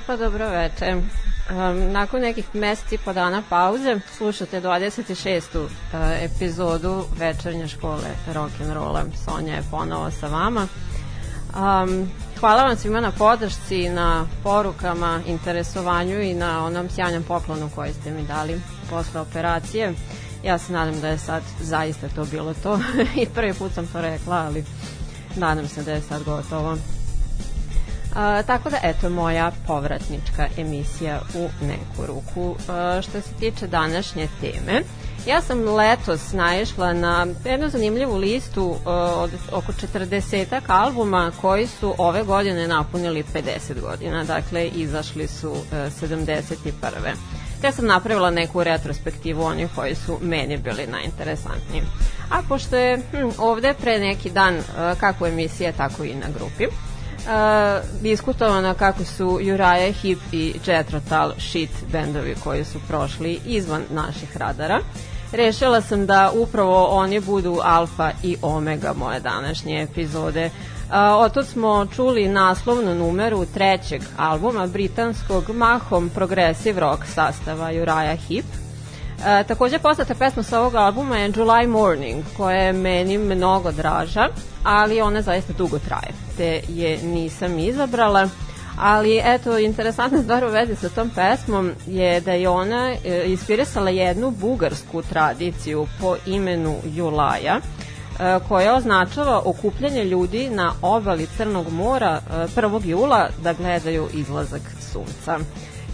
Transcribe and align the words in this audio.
lijepo, 0.00 0.16
dobro 0.16 0.48
večer. 0.48 0.96
Um, 0.96 1.92
nakon 1.92 2.20
nekih 2.20 2.54
meseci 2.54 2.98
po 2.98 3.12
dana 3.12 3.42
pauze 3.48 4.00
slušate 4.16 4.60
26. 4.60 5.58
Uh, 5.58 5.68
epizodu 6.20 7.04
večernje 7.18 7.68
škole 7.68 8.10
rock'n'rolla. 8.34 9.04
Sonja 9.24 9.54
je 9.54 9.62
ponovo 9.70 10.10
sa 10.10 10.26
vama. 10.26 10.66
Um, 11.54 12.08
hvala 12.40 12.64
vam 12.64 12.76
svima 12.76 13.00
na 13.00 13.12
podršci, 13.12 13.88
na 13.88 14.26
porukama, 14.42 15.20
interesovanju 15.26 16.20
i 16.20 16.34
na 16.34 16.64
onom 16.64 16.88
sjajnom 16.90 17.22
poklonu 17.22 17.70
koji 17.74 17.92
ste 17.92 18.10
mi 18.10 18.22
dali 18.22 18.60
posle 18.90 19.20
operacije. 19.20 19.94
Ja 20.44 20.58
se 20.58 20.72
nadam 20.72 21.00
da 21.00 21.08
je 21.08 21.18
sad 21.18 21.42
zaista 21.60 22.08
to 22.08 22.24
bilo 22.24 22.54
to 22.62 22.80
i 23.22 23.26
prvi 23.26 23.54
put 23.54 23.72
sam 23.72 23.86
to 23.86 24.00
rekla, 24.00 24.36
ali 24.36 24.64
nadam 25.36 25.68
se 25.68 25.82
da 25.82 25.92
je 25.92 26.00
sad 26.00 26.24
gotovo. 26.24 26.76
A, 28.14 28.42
tako 28.42 28.70
da, 28.70 28.76
eto, 28.82 29.10
moja 29.10 29.52
povratnička 29.66 30.48
emisija 30.56 31.20
u 31.34 31.48
neku 31.66 32.06
ruku. 32.06 32.56
A, 32.68 33.00
što 33.02 33.20
se 33.20 33.34
tiče 33.40 33.66
današnje 33.66 34.28
teme, 34.40 34.82
ja 35.26 35.42
sam 35.42 35.74
letos 35.74 36.32
naišla 36.32 36.92
na 36.92 37.26
jednu 37.44 37.68
zanimljivu 37.68 38.16
listu 38.16 38.64
uh, 38.64 38.78
od 39.16 39.30
oko 39.52 39.72
40 39.72 40.60
albuma 40.66 41.32
koji 41.40 41.66
su 41.66 41.94
ove 41.98 42.22
godine 42.22 42.68
napunili 42.68 43.24
50 43.34 43.80
godina, 43.80 44.24
dakle 44.24 44.68
izašli 44.68 45.28
su 45.28 45.50
uh, 45.50 45.58
71. 45.72 46.56
Ja 47.62 47.72
sam 47.72 47.86
napravila 47.86 48.30
neku 48.30 48.64
retrospektivu 48.64 49.42
onih 49.42 49.68
koji 49.74 49.94
su 49.94 50.18
meni 50.22 50.56
bili 50.56 50.86
najinteresantniji. 50.86 51.82
A 52.30 52.42
pošto 52.48 52.76
je 52.76 52.96
hm, 52.96 53.28
ovde 53.38 53.74
pre 53.80 53.98
neki 53.98 54.30
dan 54.30 54.56
uh, 54.56 54.64
kako 55.00 55.26
emisija, 55.26 55.72
tako 55.72 56.04
i 56.04 56.14
na 56.14 56.26
grupi, 56.38 56.64
uh, 57.26 58.02
diskutovano 58.02 58.74
kako 58.74 59.04
su 59.04 59.28
Uriah 59.28 59.94
Heep 60.02 60.18
i 60.32 60.54
Jethro 60.66 61.00
Tull 61.08 61.32
shit 61.38 61.70
bendovi 61.92 62.34
koji 62.44 62.64
su 62.64 62.78
prošli 62.88 63.40
izvan 63.46 63.82
naših 63.90 64.36
radara. 64.36 64.80
Rešila 65.32 65.80
sam 65.80 66.06
da 66.06 66.32
upravo 66.34 66.86
oni 66.86 67.20
budu 67.20 67.58
alfa 67.62 68.10
i 68.22 68.36
omega 68.42 68.92
moje 68.96 69.20
današnje 69.20 69.82
epizode. 69.82 70.46
Uh, 70.46 70.94
otud 70.96 71.46
smo 71.46 71.86
čuli 71.86 72.28
naslovnu 72.28 72.94
numeru 72.94 73.46
trećeg 73.54 74.02
albuma 74.16 74.66
britanskog 74.66 75.50
mahom 75.50 76.10
progressive 76.14 76.80
rock 76.80 77.04
sastava 77.06 77.66
Uriah 77.66 78.18
Heep. 78.28 78.69
E, 79.26 79.44
takođe 79.44 79.78
poznata 79.78 80.14
pesma 80.14 80.42
sa 80.42 80.60
ovog 80.60 80.74
albuma 80.74 81.16
je 81.16 81.32
July 81.32 81.66
Morning, 81.66 82.24
koja 82.36 82.56
je 82.56 82.72
meni 82.72 83.18
mnogo 83.18 83.72
draža, 83.72 84.28
ali 84.64 85.00
ona 85.00 85.22
zaista 85.22 85.52
dugo 85.52 85.78
traje, 85.78 86.12
te 86.36 86.60
je 86.68 86.98
nisam 87.02 87.58
izabrala. 87.58 88.28
Ali 88.78 89.20
eto, 89.24 89.58
interesantna 89.58 90.22
stvar 90.22 90.44
u 90.44 90.48
vezi 90.48 90.76
sa 90.76 90.88
tom 90.88 91.10
pesmom 91.10 91.72
je 91.86 92.20
da 92.20 92.32
je 92.32 92.48
ona 92.48 92.92
e, 92.92 93.22
inspirisala 93.26 93.90
jednu 93.90 94.30
bugarsku 94.30 95.02
tradiciju 95.02 95.86
po 96.00 96.16
imenu 96.26 96.76
Julaja, 96.84 97.56
e, 97.56 98.38
koja 98.48 98.74
označava 98.74 99.42
okupljanje 99.44 100.04
ljudi 100.04 100.50
na 100.50 100.72
obali 100.82 101.26
Crnog 101.36 101.72
mora 101.72 102.20
1. 102.30 102.86
jula 102.86 103.28
da 103.42 103.52
gledaju 103.52 104.08
izlazak 104.12 104.62
sunca. 104.92 105.38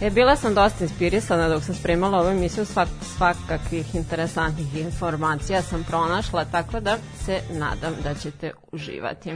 E, 0.01 0.09
bila 0.09 0.35
sam 0.35 0.53
dosta 0.53 0.83
inspirisana 0.83 1.49
dok 1.49 1.63
sam 1.63 1.75
spremala 1.75 2.19
ovu 2.19 2.29
emisiju, 2.29 2.65
svak, 2.65 2.87
svakakvih 3.17 3.95
interesantnih 3.95 4.75
informacija 4.75 5.61
sam 5.61 5.83
pronašla, 5.83 6.45
tako 6.45 6.79
da 6.79 6.97
se 7.25 7.41
nadam 7.51 7.93
da 8.03 8.13
ćete 8.13 8.51
uživati. 8.71 9.31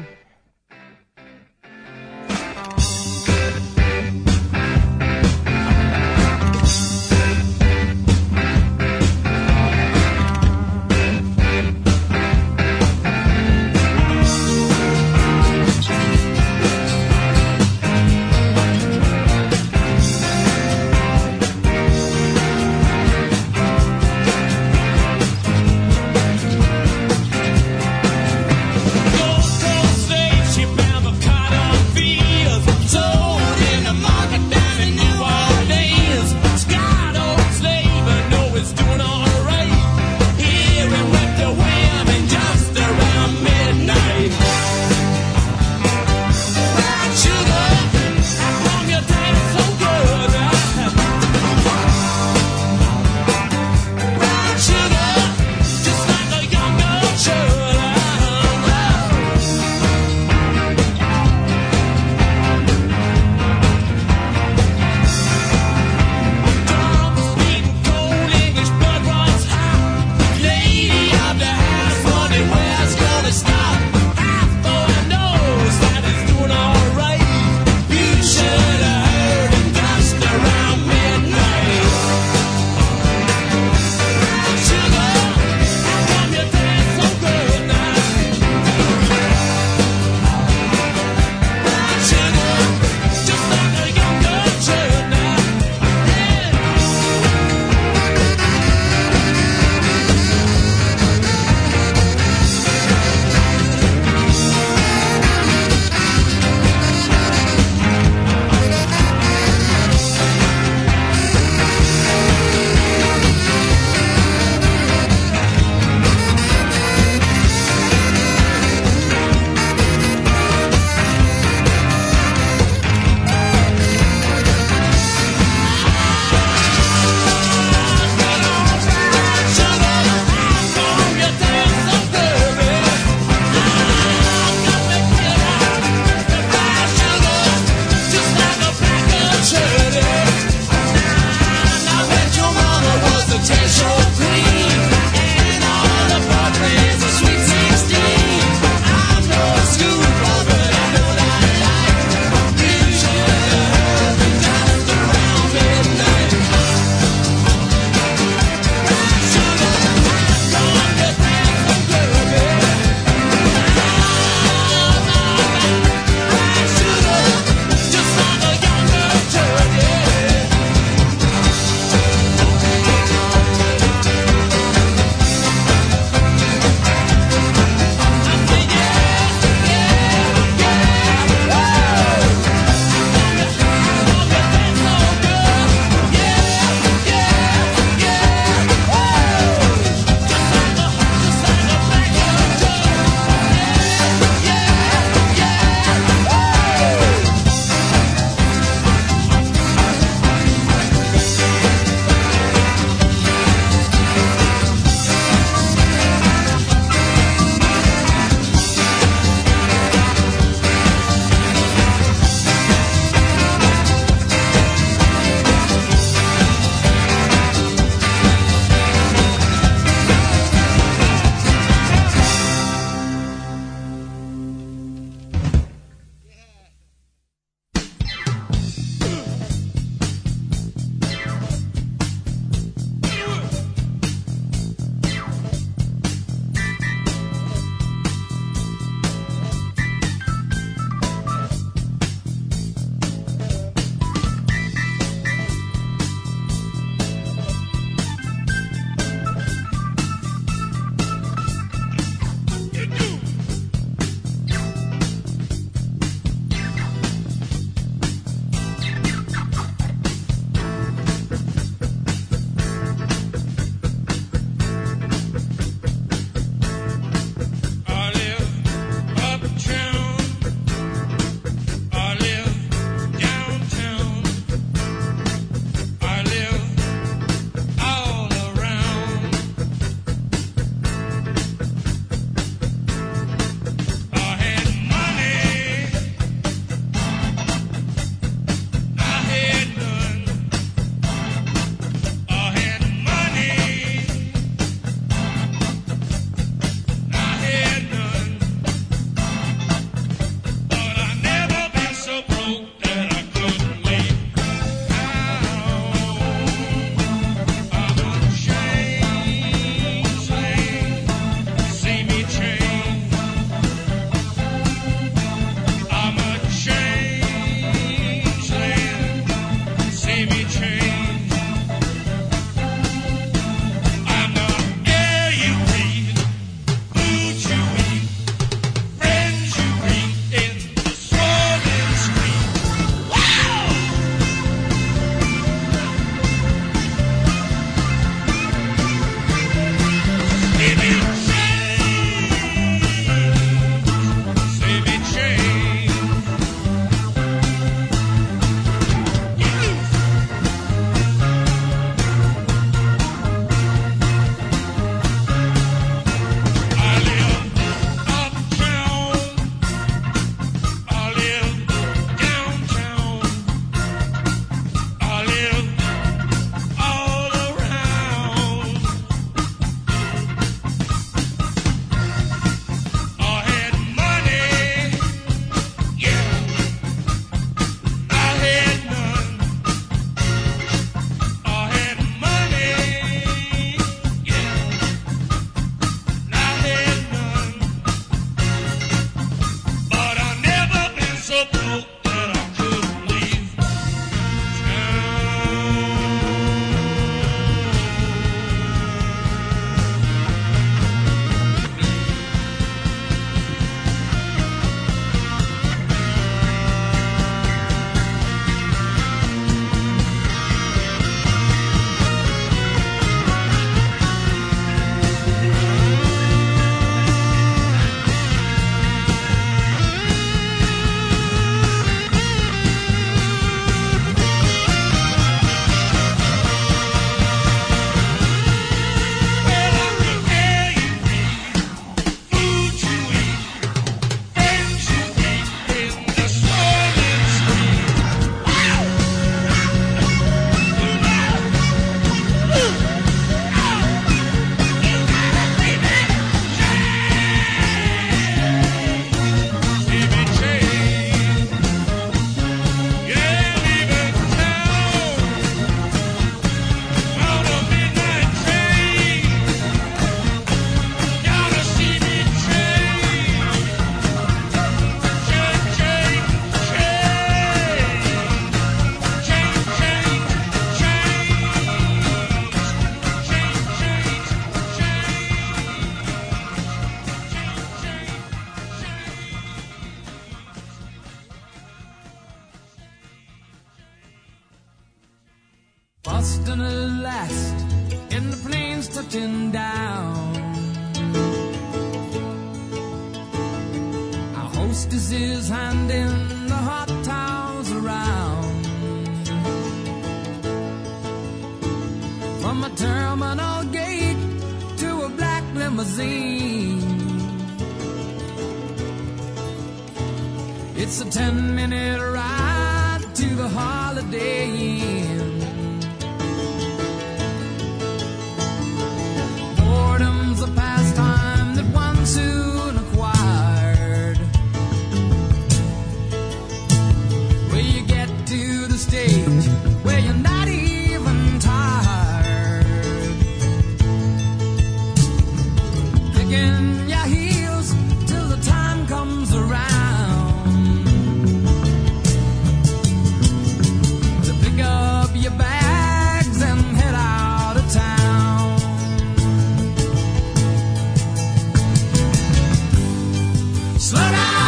Slow 553.81 553.97
down, 554.11 554.40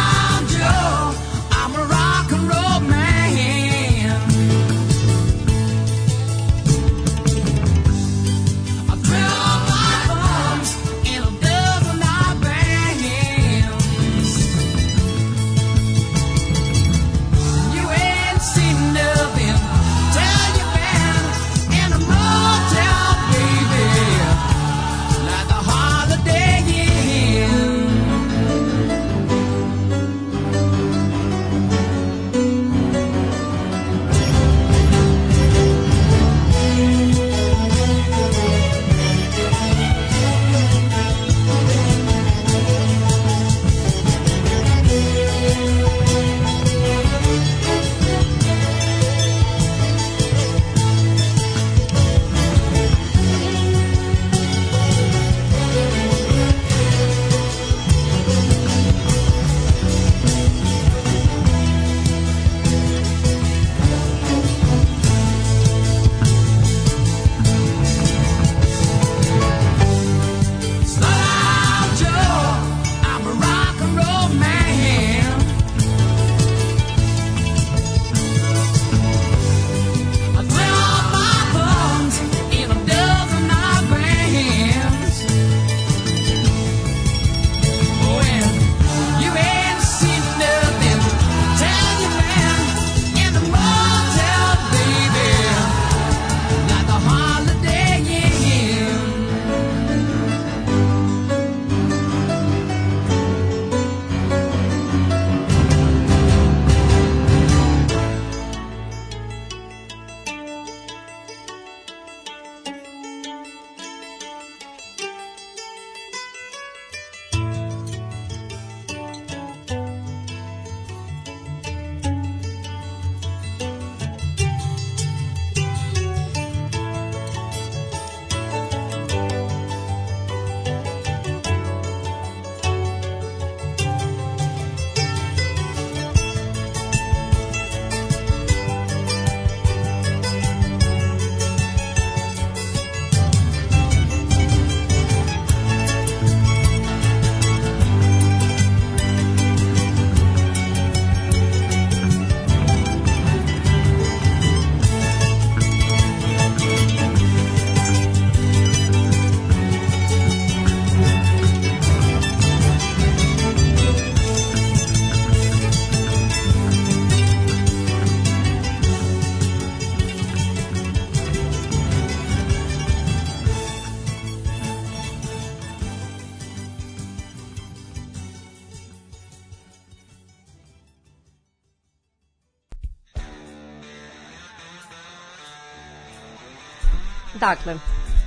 Dakle, 187.44 187.76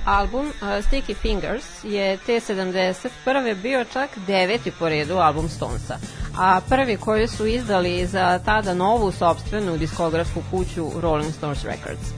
album 0.04 0.46
uh, 0.46 0.84
Sticky 0.84 1.14
Fingers 1.14 1.84
je 1.84 2.18
T71 2.26 3.62
bio 3.62 3.84
čak 3.84 4.10
deveti 4.26 4.70
po 4.78 4.88
redu 4.88 5.16
album 5.16 5.48
Stonesa, 5.48 5.98
a 6.38 6.60
prvi 6.68 6.96
koji 6.96 7.28
su 7.28 7.46
izdali 7.46 8.06
za 8.06 8.40
tada 8.44 8.74
novu 8.74 9.12
sobstvenu 9.12 9.76
diskografsku 9.76 10.42
kuću 10.50 10.90
Rolling 11.00 11.34
Stones 11.34 11.64
Records. 11.64 12.10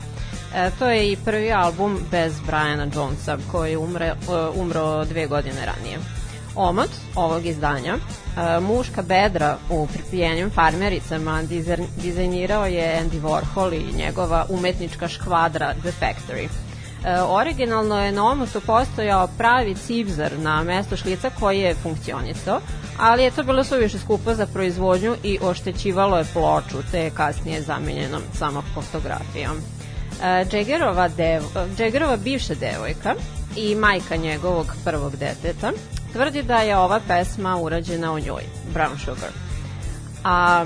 E, 0.54 0.70
to 0.78 0.86
je 0.86 1.12
i 1.12 1.16
prvi 1.16 1.52
album 1.52 1.98
bez 2.10 2.40
Briana 2.46 2.86
Jonesa 2.94 3.38
koji 3.52 3.70
je 3.70 3.78
umre, 3.78 4.12
uh, 4.12 4.62
umro 4.62 5.04
dve 5.04 5.26
godine 5.26 5.66
ranije. 5.66 5.98
Omot 6.54 6.90
ovog 7.14 7.46
izdanja, 7.46 7.94
uh, 7.94 8.64
muška 8.64 9.02
bedra 9.02 9.58
u 9.70 9.86
pripijenjem 9.86 10.50
farmericama 10.50 11.42
dizajnirao 11.96 12.66
je 12.66 13.00
Andy 13.02 13.20
Warhol 13.20 13.72
i 13.74 13.96
njegova 13.96 14.46
umetnička 14.48 15.08
škvadra 15.08 15.74
The 15.74 15.92
Factory. 16.00 16.48
E, 17.04 17.20
originalno 17.20 18.04
je 18.04 18.12
na 18.12 18.30
omotu 18.30 18.60
postojao 18.60 19.28
pravi 19.38 19.74
cipzar 19.74 20.32
na 20.38 20.62
mesto 20.62 20.96
šlica 20.96 21.30
koji 21.40 21.60
je 21.60 21.74
funkcionisao, 21.74 22.60
ali 22.98 23.22
je 23.22 23.30
to 23.30 23.42
bilo 23.42 23.64
suviše 23.64 23.98
skupo 23.98 24.34
za 24.34 24.46
proizvodnju 24.46 25.16
i 25.22 25.38
oštećivalo 25.42 26.18
je 26.18 26.24
ploču, 26.32 26.76
te 26.90 27.00
je 27.00 27.10
kasnije 27.10 27.62
zamenjeno 27.62 28.18
samo 28.34 28.62
fotografijom. 28.74 29.56
Jaggerova, 30.52 31.08
dev, 31.08 31.42
Jaggerova 31.78 32.16
bivša 32.16 32.54
devojka 32.54 33.14
i 33.56 33.74
majka 33.74 34.16
njegovog 34.16 34.66
prvog 34.84 35.16
deteta 35.16 35.72
tvrdi 36.12 36.42
da 36.42 36.56
je 36.56 36.76
ova 36.76 37.00
pesma 37.08 37.56
urađena 37.56 38.12
o 38.12 38.18
njoj, 38.18 38.42
Brown 38.74 38.98
Sugar. 39.04 39.30
A 40.24 40.64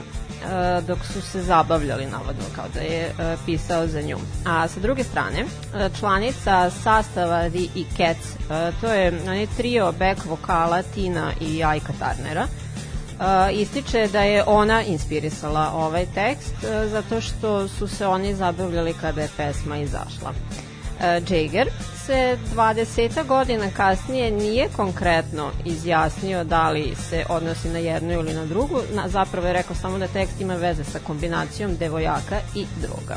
dok 0.86 0.98
su 1.12 1.22
se 1.22 1.42
zabavljali 1.42 2.06
navodno 2.06 2.44
kao 2.56 2.64
da 2.74 2.80
je 2.80 3.04
e, 3.06 3.36
pisao 3.46 3.86
za 3.86 4.00
nju. 4.00 4.16
A 4.46 4.68
sa 4.68 4.80
druge 4.80 5.04
strane, 5.04 5.40
e, 5.40 5.90
članica 5.98 6.70
sastava 6.70 7.50
The 7.50 7.58
i 7.74 7.84
Cats, 7.96 8.50
e, 8.50 8.72
to 8.80 8.92
je 8.92 9.20
onaj 9.22 9.46
trio 9.56 9.92
back 9.92 10.24
vokala 10.24 10.82
Tina 10.82 11.32
i 11.40 11.64
Ajka 11.64 11.92
Tarnera, 11.98 12.46
e, 12.46 13.52
ističe 13.52 14.08
da 14.12 14.22
je 14.22 14.44
ona 14.46 14.82
inspirisala 14.82 15.70
ovaj 15.74 16.06
tekst 16.14 16.64
e, 16.64 16.88
zato 16.88 17.20
što 17.20 17.68
su 17.68 17.88
se 17.88 18.06
oni 18.06 18.34
zabavljali 18.34 18.94
kada 19.00 19.22
je 19.22 19.28
pesma 19.36 19.76
izašla. 19.76 20.30
E, 20.30 20.73
Jager 21.00 21.68
se 22.06 22.38
20 22.54 23.26
godina 23.26 23.70
kasnije 23.76 24.30
nije 24.30 24.68
konkretno 24.76 25.50
izjasnio 25.64 26.44
da 26.44 26.70
li 26.70 26.94
se 27.10 27.24
odnosi 27.28 27.68
na 27.68 27.78
jednu 27.78 28.12
ili 28.12 28.34
na 28.34 28.46
drugu, 28.46 28.80
na, 28.92 29.08
zapravo 29.08 29.46
je 29.46 29.52
rekao 29.52 29.76
samo 29.76 29.98
da 29.98 30.06
tekst 30.06 30.40
ima 30.40 30.54
veze 30.54 30.84
sa 30.84 30.98
kombinacijom 30.98 31.76
devojaka 31.76 32.40
i 32.54 32.66
droga. 32.80 33.16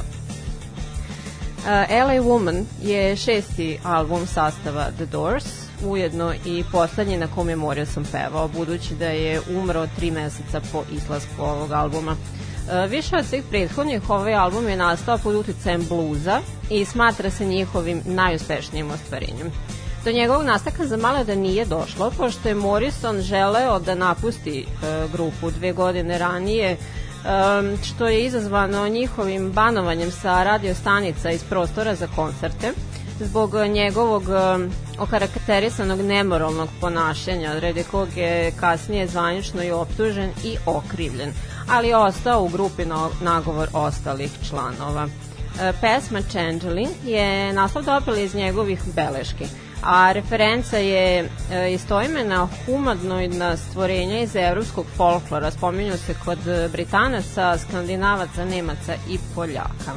Uh, 1.58 1.74
LA 1.90 2.22
Woman 2.22 2.64
je 2.82 3.16
šesti 3.16 3.80
album 3.84 4.28
sastava 4.28 4.92
The 4.96 5.06
Doors, 5.06 5.46
ujedno 5.86 6.34
i 6.46 6.64
poslednji 6.72 7.18
na 7.18 7.28
kom 7.28 7.50
je 7.50 7.56
Morio 7.56 7.86
sam 7.86 8.04
pevao, 8.12 8.48
budući 8.48 8.96
da 8.96 9.06
je 9.06 9.42
umro 9.58 9.88
tri 9.96 10.12
meseca 10.12 10.62
po 10.72 10.84
izlasku 10.92 11.42
ovog 11.42 11.72
albuma. 11.72 12.12
Uh, 12.12 12.47
više 12.90 13.16
od 13.16 13.26
svih 13.26 13.44
prethodnih 13.50 14.10
ovaj 14.10 14.36
album 14.36 14.70
je 14.70 14.76
nastao 14.76 15.18
pod 15.18 15.36
uticajem 15.36 15.86
bluza 15.90 16.40
i 16.70 16.86
smatra 16.86 17.30
se 17.30 17.46
njihovim 17.46 18.02
najuspešnijim 18.06 18.92
ostvarenjem. 18.92 19.52
Do 20.06 20.12
njegovog 20.12 20.46
nastanka 20.46 20.86
za 20.86 20.98
malo 20.98 21.24
da 21.24 21.36
nije 21.36 21.66
došlo, 21.66 22.12
pošto 22.18 22.50
je 22.50 22.56
Morrison 22.56 23.22
želeo 23.22 23.80
da 23.80 23.96
napusti 23.96 24.60
e, 24.60 25.08
grupu 25.14 25.52
dve 25.52 25.74
godine 25.74 26.18
ranije, 26.18 26.78
um, 27.28 27.78
što 27.84 28.08
je 28.08 28.26
izazvano 28.26 28.88
njihovim 28.88 29.52
banovanjem 29.52 30.12
sa 30.12 30.44
radiostanica 30.44 31.32
iz 31.32 31.44
prostora 31.44 31.96
za 31.96 32.08
koncerte 32.16 32.72
zbog 33.20 33.54
njegovog 33.56 34.24
um, 34.24 34.72
okarakterisanog 35.00 36.02
nemoralnog 36.02 36.70
ponašanja, 36.82 37.60
redi 37.60 37.84
kog 37.92 38.18
je 38.18 38.52
kasnije 38.52 39.08
zvanično 39.08 39.64
i 39.64 39.72
optužen 39.72 40.32
i 40.44 40.58
okrivljen, 40.66 41.34
ali 41.70 41.88
je 41.88 41.98
ostao 41.98 42.44
u 42.44 42.50
grupi 42.50 42.86
na 42.86 43.10
nagovor 43.22 43.68
ostalih 43.74 44.32
članova. 44.50 45.08
E, 45.62 45.74
pesma 45.82 46.22
Changeling 46.22 46.96
je 47.06 47.54
naslov 47.54 47.84
dobila 47.84 48.18
iz 48.18 48.36
njegovih 48.36 48.82
beleški 48.96 49.46
a 49.82 50.12
referenca 50.12 50.78
je 50.78 51.30
e, 51.52 51.74
istoimena 51.74 52.48
humanoidna 52.66 53.58
stvorenja 53.58 54.22
iz 54.22 54.36
evropskog 54.36 54.86
folklora. 54.96 55.52
Spominju 55.52 55.98
se 55.98 56.16
kod 56.26 56.40
Britanaca, 56.72 57.58
Skandinavaca, 57.58 58.46
Nemaca 58.46 58.96
i 59.10 59.18
Poljaka. 59.36 59.94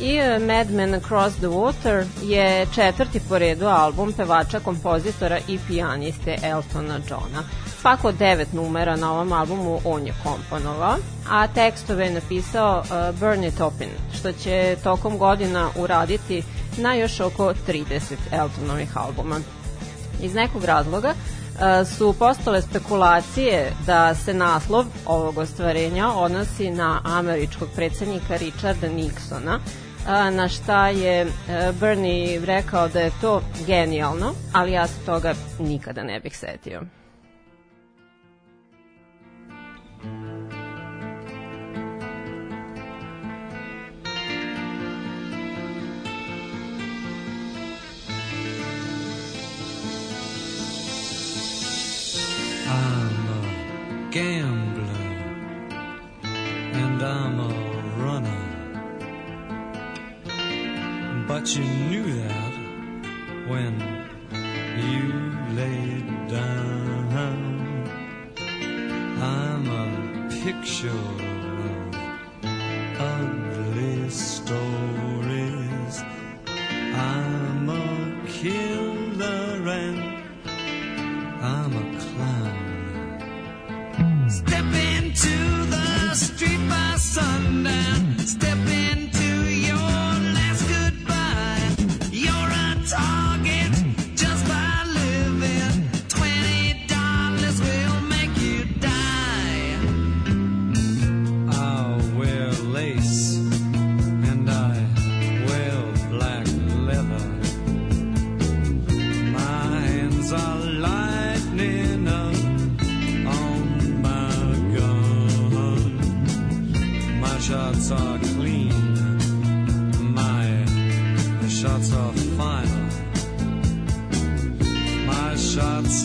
I 0.00 0.16
e, 0.16 0.38
Mad 0.38 0.70
Men 0.70 0.94
Across 0.94 1.36
the 1.36 1.46
Water 1.46 2.04
je 2.22 2.66
četvrti 2.74 3.20
po 3.28 3.38
redu 3.38 3.66
album 3.66 4.12
pevača, 4.12 4.60
kompozitora 4.60 5.38
i 5.48 5.58
pijaniste 5.68 6.36
Eltona 6.42 7.00
Johna. 7.10 7.42
Svako 7.80 8.12
devet 8.12 8.52
numera 8.52 8.96
na 8.96 9.12
ovom 9.12 9.32
albumu 9.32 9.80
on 9.84 10.06
je 10.06 10.14
komponovao, 10.22 10.96
a 11.30 11.46
tekstove 11.46 12.04
je 12.04 12.10
napisao 12.10 12.78
uh, 12.78 13.20
Bernie 13.20 13.50
Taupin, 13.50 13.88
što 14.18 14.32
će 14.32 14.76
tokom 14.84 15.18
godina 15.18 15.68
uraditi 15.76 16.42
na 16.76 16.94
još 16.94 17.20
oko 17.20 17.54
30 17.68 18.14
Eltonovih 18.32 18.96
albuma. 18.96 19.40
Iz 20.22 20.34
nekog 20.34 20.64
razloga 20.64 21.08
uh, 21.08 21.88
su 21.88 22.14
postale 22.18 22.62
spekulacije 22.62 23.72
da 23.86 24.14
se 24.14 24.34
naslov 24.34 24.84
ovog 25.06 25.38
ostvarenja 25.38 26.12
odnosi 26.12 26.70
na 26.70 27.00
američkog 27.04 27.68
predsednika 27.76 28.36
Richarda 28.36 28.88
Nixona, 28.88 29.56
uh, 29.56 30.34
na 30.34 30.48
šta 30.48 30.88
je 30.88 31.26
Bernie 31.80 32.40
rekao 32.40 32.88
da 32.88 33.00
je 33.00 33.10
to 33.20 33.42
genijalno, 33.66 34.34
ali 34.52 34.72
ja 34.72 34.86
se 34.86 35.06
toga 35.06 35.34
nikada 35.58 36.02
ne 36.02 36.20
bih 36.20 36.38
setio. 36.38 36.82
Gambler 54.10 55.08
and 56.82 57.02
I'm 57.02 57.40
a 57.40 57.48
runner. 58.04 58.44
But 61.26 61.54
you 61.56 61.64
knew 61.64 62.12
that 62.22 62.54
when 63.48 63.74
you 64.76 65.54
laid 65.54 66.28
down. 66.28 66.78
I'm 69.20 69.68
a 69.68 70.28
picture 70.30 70.88
of 70.90 71.94
ugly 73.00 74.08
stories. 74.10 75.94
I'm 76.94 77.68
a 77.68 78.26
killer 78.28 79.68
and 79.68 79.98
I'm 81.42 81.72
a 81.76 81.87
street 86.18 86.68
by 86.68 86.96
sundown. 86.96 88.18
Step 88.18 88.58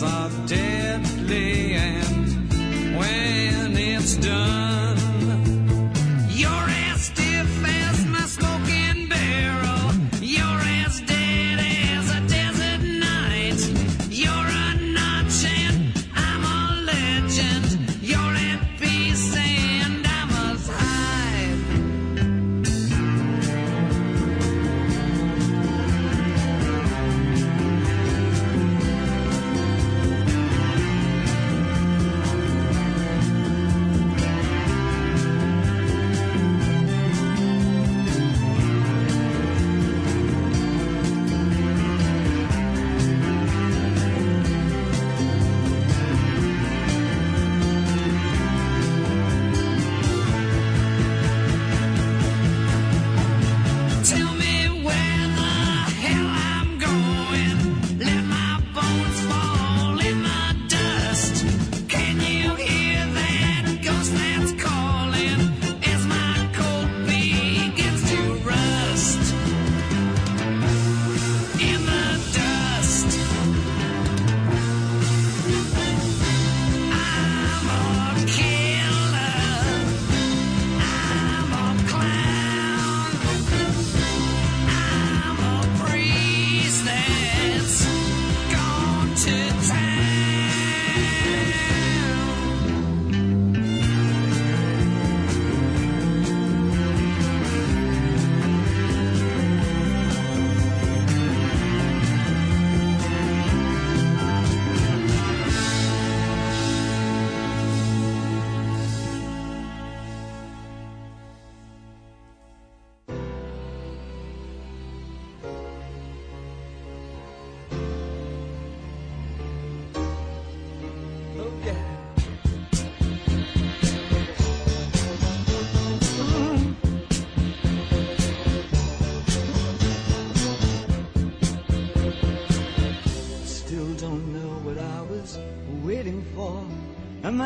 are 0.02 0.30
deadly, 0.46 1.63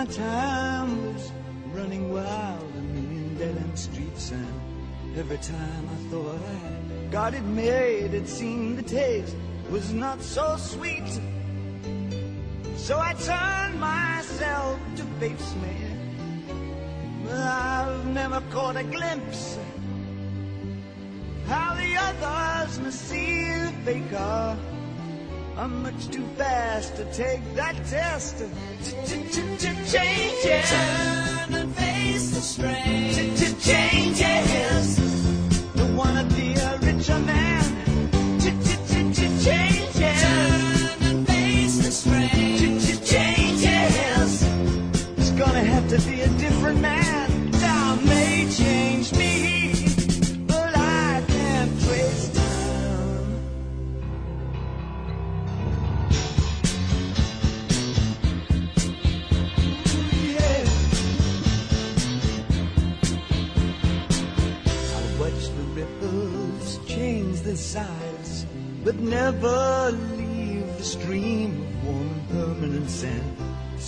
And 0.09 0.16
my 0.16 0.25
time 0.25 1.14
was 1.14 1.33
running 1.73 2.12
wild, 2.12 2.73
a 2.77 2.81
million 2.81 3.37
dead-end 3.37 3.79
streets, 3.79 4.31
and 4.31 5.18
every 5.18 5.37
time 5.38 5.88
I 5.90 6.11
thought 6.11 6.40
I 6.40 7.11
got 7.11 7.35
it 7.35 7.42
made, 7.42 8.14
it 8.14 8.27
seemed 8.29 8.79
the 8.79 8.83
taste 8.83 9.37
was 9.71 9.92
not 9.92 10.23
so 10.23 10.57
sweet. 10.57 11.09
So 12.77 12.99
I 12.99 13.12
turned 13.14 13.79
myself 13.81 14.79
to 14.97 15.03
face 15.21 15.55
me, 15.57 15.77
but 17.25 17.35
I've 17.35 18.07
never 18.07 18.40
caught 18.51 18.77
a 18.77 18.85
glimpse 18.85 19.57
of 19.57 19.64
how 21.49 21.75
the 21.75 21.97
others 21.97 22.81
must 22.81 23.01
see 23.09 23.44
the 23.44 23.73
faker. 23.85 24.57
I'm 25.59 25.83
much 25.83 26.07
too 26.07 26.25
fast 26.37 26.94
to 26.97 27.05
take 27.12 27.42
that 27.57 27.75
test. 27.85 28.38
Changes. 29.90 30.71
Turn 30.71 31.55
and 31.55 31.75
face 31.75 32.31
the 32.31 32.40
strain. 32.40 33.12
Changes. 33.59 34.97
Don't 35.75 35.97
wanna 35.97 36.23
be 36.37 36.55
a 36.55 36.79
richer 36.79 37.18
man. 37.18 37.64
Changes. 38.38 40.23
Turn 40.23 41.03
and 41.11 41.27
face 41.27 41.79
the 41.85 41.90
strain. 41.90 42.79
Changes. 43.05 44.42
It's 45.16 45.31
gonna 45.33 45.64
have 45.64 45.88
to 45.88 45.99
be 46.09 46.21
a 46.21 46.29
different 46.38 46.81
man. 46.81 47.38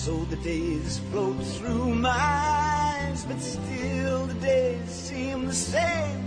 So 0.00 0.16
the 0.30 0.36
days 0.36 0.98
float 1.10 1.36
through 1.58 1.94
my 1.94 2.08
eyes, 2.08 3.26
but 3.26 3.38
still 3.38 4.24
the 4.24 4.32
days 4.40 4.88
seem 4.88 5.44
the 5.44 5.52
same. 5.52 6.24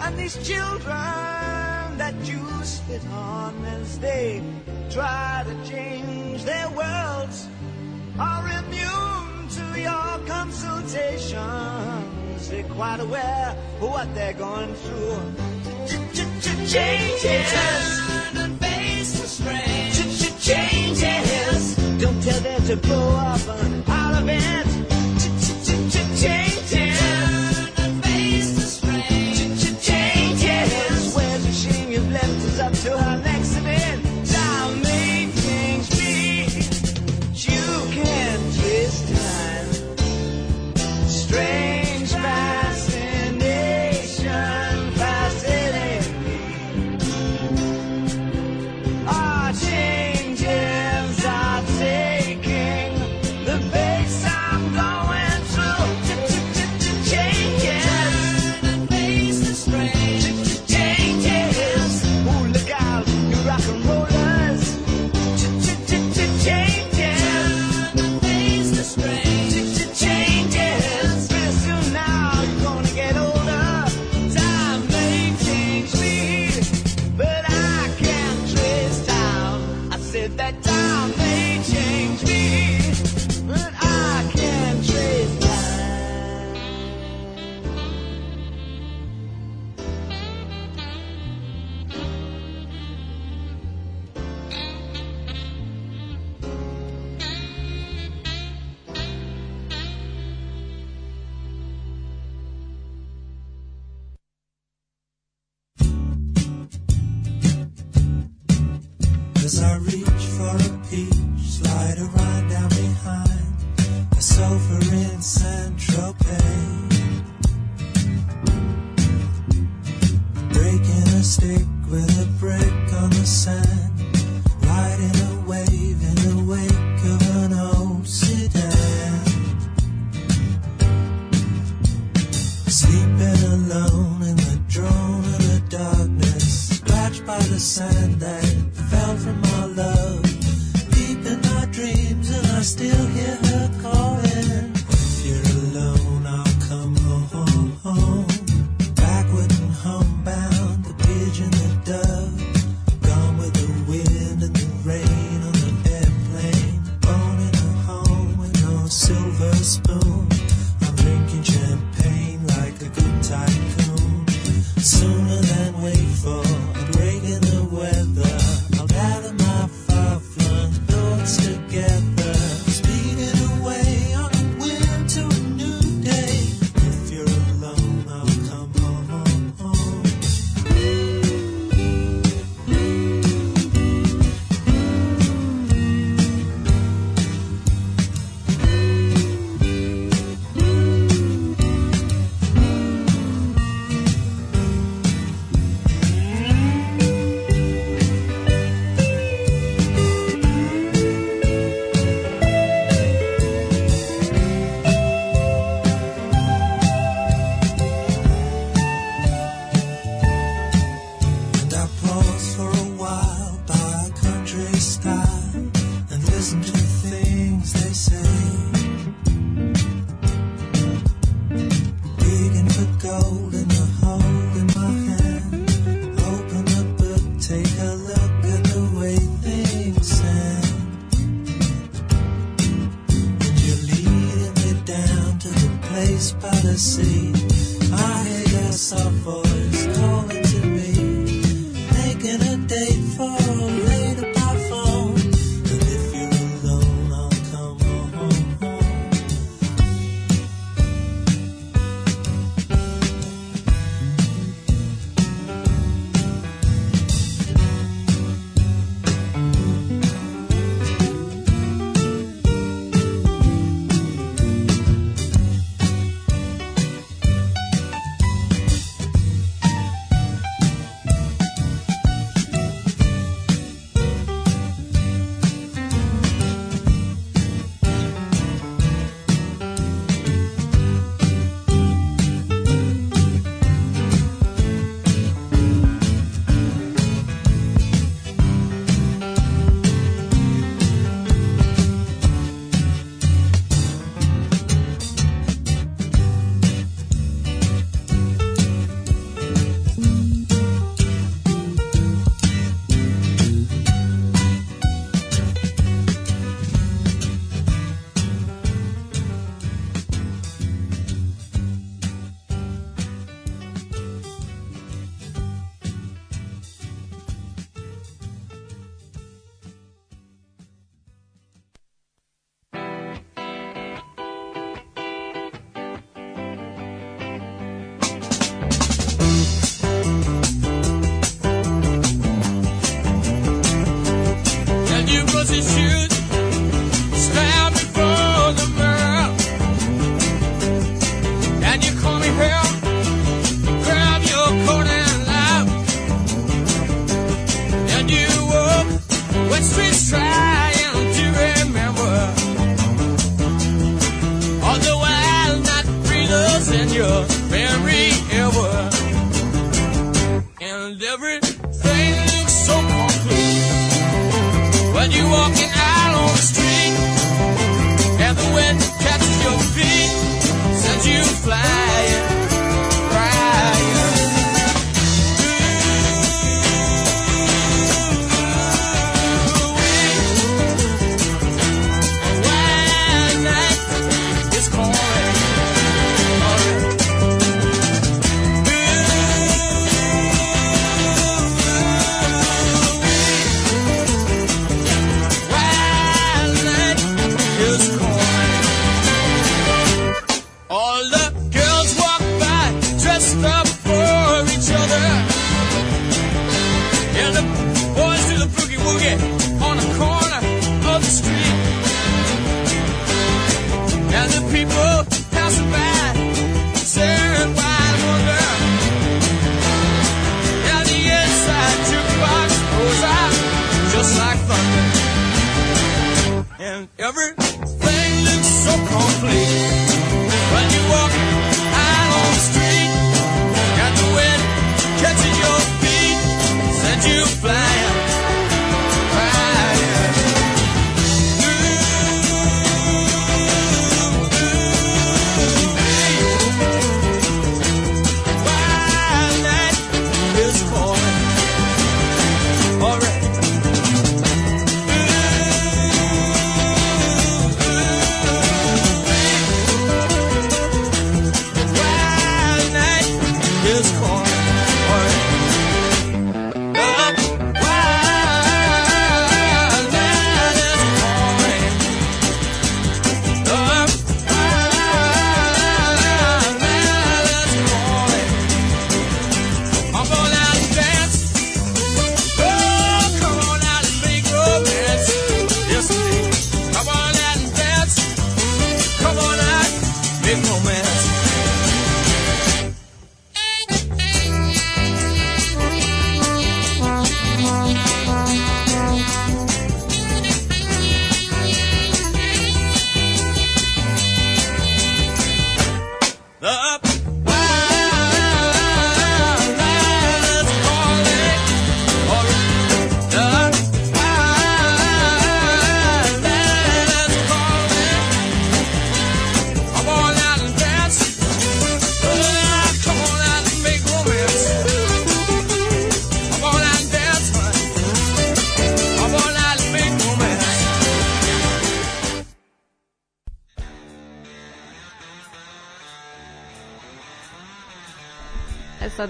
And 0.00 0.16
these 0.16 0.34
children 0.48 0.88
that 2.00 2.14
you 2.24 2.40
spit 2.64 3.04
on 3.08 3.62
as 3.66 3.98
they 3.98 4.42
try 4.88 5.44
to 5.46 5.54
change 5.70 6.44
their 6.44 6.70
worlds 6.70 7.46
are 8.18 8.48
immune 8.48 9.46
to 9.58 9.78
your 9.78 10.18
consultations. 10.26 12.48
They're 12.48 12.64
quite 12.72 13.00
aware 13.00 13.54
of 13.82 13.82
what 13.82 14.14
they're 14.14 14.32
going 14.32 14.74
through. 14.74 15.20
Changes. 16.72 17.52
Turn 17.52 18.36
and 18.38 18.58
face 18.58 19.20
the 19.20 19.28
strain. 19.28 19.63
to 22.74 22.88
blow 22.88 23.08
up 23.16 23.40
uh, 23.48 23.92
out 23.92 24.22
of 24.22 24.28
it. 24.28 24.73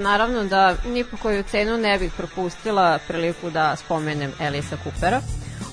Naravno 0.05 0.45
da 0.45 0.77
ni 0.87 1.05
po 1.05 1.17
koju 1.17 1.43
cenu 1.43 1.77
ne 1.79 1.99
bih 1.99 2.13
propustila 2.17 2.99
priliku 3.09 3.51
da 3.51 3.77
spomenem 3.77 4.33
Elisa 4.41 4.77
Coopera. 4.85 5.21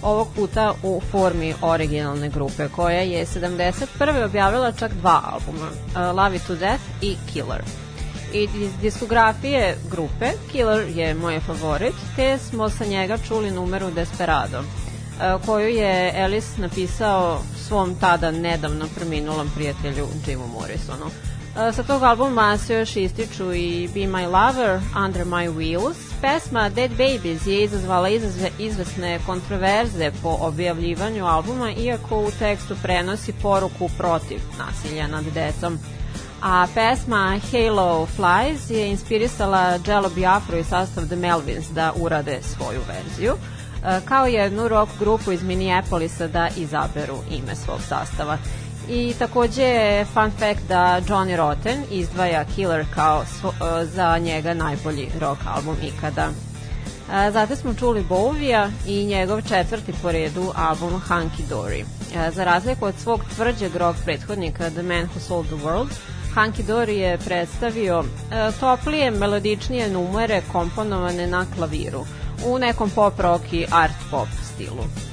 Ovog 0.02 0.28
puta 0.36 0.74
u 0.84 1.02
formi 1.12 1.54
originalne 1.62 2.30
grupe 2.30 2.68
koja 2.76 3.02
je 3.02 3.26
71. 3.26 4.26
objavila 4.26 4.72
čak 4.72 4.94
dva 4.94 5.22
albuma, 5.24 5.68
uh, 5.68 6.18
Love 6.18 6.36
It 6.36 6.48
To 6.48 6.56
Death 6.56 6.84
i 7.02 7.16
Killer. 7.34 7.62
I 8.34 8.44
iz 8.44 8.72
diskografije 8.82 9.78
grupe 9.92 10.32
Killer 10.52 10.88
je 10.90 11.14
moj 11.14 11.40
favorit, 11.40 11.96
te 12.16 12.38
smo 12.38 12.70
sa 12.70 12.86
njega 12.86 13.18
čuli 13.18 13.52
numeru 13.52 13.92
Desperado, 13.92 14.60
uh, 14.60 15.46
koju 15.46 15.68
je 15.68 16.14
Ellis 16.16 16.58
napisao 16.58 17.42
svom 17.68 17.96
tada 17.96 18.32
nedavno 18.32 18.86
preminulom 18.96 19.50
prijatelju 19.56 20.08
Jimu 20.28 20.48
Morrisonu. 20.48 21.06
Sa 21.62 21.84
tog 21.84 22.04
albuma 22.04 22.58
se 22.58 22.74
još 22.74 22.96
ističu 22.96 23.54
i 23.54 23.90
Be 23.94 24.00
My 24.00 24.26
Lover, 24.26 24.80
Under 25.06 25.26
My 25.26 25.54
Wheels. 25.54 25.96
Pesma 26.22 26.70
Dead 26.70 26.92
Babies 26.92 27.48
je 27.48 27.64
izazvala 27.64 28.10
izvesne 28.60 29.20
kontroverze 29.26 30.12
po 30.24 30.38
objavljivanju 30.40 31.26
albuma, 31.26 31.72
iako 31.72 32.20
u 32.20 32.32
tekstu 32.40 32.76
prenosi 32.82 33.34
poruku 33.34 33.90
protiv 33.98 34.40
nasilja 34.58 35.08
nad 35.08 35.24
decom. 35.24 35.80
A 36.42 36.68
pesma 36.74 37.40
Halo 37.52 38.06
Flies 38.06 38.70
je 38.70 38.90
inspirisala 38.90 39.80
Jello 39.88 40.10
Biafru 40.10 40.58
i 40.58 40.64
sastav 40.64 41.06
The 41.06 41.16
Melvins 41.16 41.70
da 41.70 41.94
urade 41.96 42.40
svoju 42.42 42.80
verziju 42.88 43.34
kao 44.06 44.26
jednu 44.26 44.68
rock 44.68 44.92
grupu 45.00 45.32
iz 45.32 45.44
Minneapolisa 45.44 46.28
da 46.28 46.50
izaberu 46.58 47.18
ime 47.32 47.56
svog 47.56 47.80
sastava. 47.88 48.38
I 48.90 49.14
takođe 49.20 49.64
je 49.64 50.06
fun 50.06 50.32
fact 50.32 50.68
da 50.68 51.02
Johnny 51.08 51.36
Rotten 51.36 51.84
izdvaja 51.92 52.46
Killer 52.56 52.86
kao 52.94 53.26
svo, 53.26 53.50
e, 53.50 53.86
za 53.86 54.18
njega 54.18 54.54
najbolji 54.54 55.10
rock 55.20 55.42
album 55.56 55.76
ikada. 55.84 56.30
E, 57.14 57.32
Zatim 57.32 57.56
smo 57.56 57.74
čuli 57.74 58.04
Bovija 58.10 58.70
i 58.88 59.06
njegov 59.06 59.42
četvrti 59.42 59.94
po 60.02 60.12
redu 60.12 60.52
album 60.56 61.02
Hunky 61.08 61.44
Dory. 61.50 61.84
E, 62.16 62.32
Za 62.32 62.44
razliku 62.44 62.86
od 62.86 62.96
svog 63.04 63.22
tvrđeg 63.36 63.76
rock 63.76 64.00
prethodnika 64.06 64.70
The 64.70 64.84
Man 64.84 65.10
Who 65.16 65.20
Sold 65.20 65.46
the 65.46 65.56
World, 65.56 65.90
Hunky 66.36 66.64
Dory 66.64 66.90
je 66.90 67.18
predstavio 67.18 68.04
toplije, 68.60 69.12
melodičnije 69.12 69.90
numere 69.90 70.42
komponovane 70.52 71.28
na 71.28 71.46
klaviru 71.56 72.06
u 72.46 72.60
nekom 72.60 72.90
pop 72.90 73.20
rock 73.20 73.54
i 73.54 73.66
art 73.72 73.96
pop 74.12 74.28
stilu. 74.44 75.11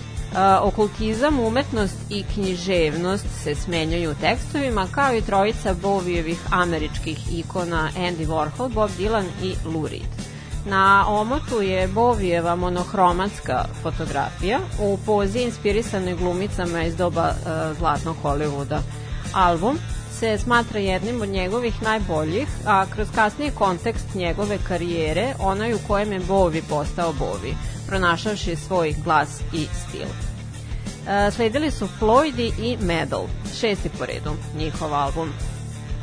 Okultizam, 0.63 1.41
umetnost 1.41 1.97
i 2.11 2.25
književnost 2.35 3.27
se 3.43 3.55
smenjaju 3.55 4.11
u 4.11 4.15
tekstovima, 4.15 4.87
kao 4.95 5.15
i 5.15 5.23
trojica 5.23 5.75
Bovijevih 5.83 6.39
američkih 6.51 7.39
ikona 7.39 7.91
Andy 7.97 8.27
Warhol, 8.27 8.69
Bob 8.69 8.91
Dylan 8.99 9.25
i 9.43 9.55
Lou 9.65 9.87
Reed. 9.87 10.29
Na 10.67 11.05
omotu 11.09 11.63
je 11.63 11.89
Bovijeva 11.89 12.57
monohromatska 12.57 13.65
fotografija 13.83 14.61
u 14.81 14.99
pozi 15.07 15.39
inspirisanoj 15.39 16.15
glumicama 16.15 16.83
iz 16.83 16.97
doba 16.97 17.29
uh, 17.29 17.79
zlatnog 17.79 18.17
Hollywooda. 18.23 18.79
Album 19.33 19.79
se 20.19 20.39
smatra 20.39 20.81
jednim 20.81 21.23
od 21.23 21.29
njegovih 21.29 21.83
najboljih, 21.83 22.49
a 22.67 22.87
kroz 22.95 23.09
kasniji 23.15 23.51
kontekst 23.51 24.15
njegove 24.15 24.59
karijere, 24.69 25.35
onaj 25.39 25.75
u 25.75 25.79
kojem 25.87 26.13
je 26.13 26.21
Bovi 26.21 26.63
postao 26.69 27.13
Bovi, 27.13 27.55
pronašavši 27.87 28.57
svoj 28.57 28.95
glas 29.05 29.41
i 29.53 29.67
stil. 29.87 30.09
E, 31.09 31.31
sledili 31.31 31.71
su 31.71 31.89
Floydi 32.01 32.53
i 32.59 32.77
Medal, 32.81 33.27
šesti 33.61 33.91
po 33.99 34.07
redu 34.07 34.31
njihov 34.57 34.95
album. 34.95 35.33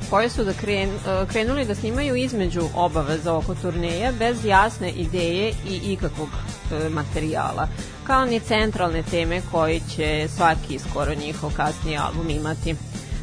koji 0.10 0.30
su 0.30 0.44
da 0.44 0.54
kren, 0.54 0.90
e, 0.90 1.26
krenuli 1.32 1.66
da 1.66 1.76
snimaju 1.76 2.16
između 2.16 2.62
obaveza 2.76 3.34
oko 3.34 3.56
turneja 3.56 4.12
bez 4.20 4.46
jasne 4.46 4.92
ideje 4.92 5.54
i 5.70 5.94
ikakvog 5.94 6.30
e, 6.30 6.90
materijala, 6.90 7.68
kao 8.04 8.26
ni 8.26 8.40
centralne 8.40 9.04
teme 9.04 9.42
koji 9.52 9.82
će 9.96 10.28
svaki 10.36 10.80
skoro 10.80 11.14
njihov 11.16 11.52
kasniji 11.56 11.98
album 11.98 12.30
imati. 12.30 12.76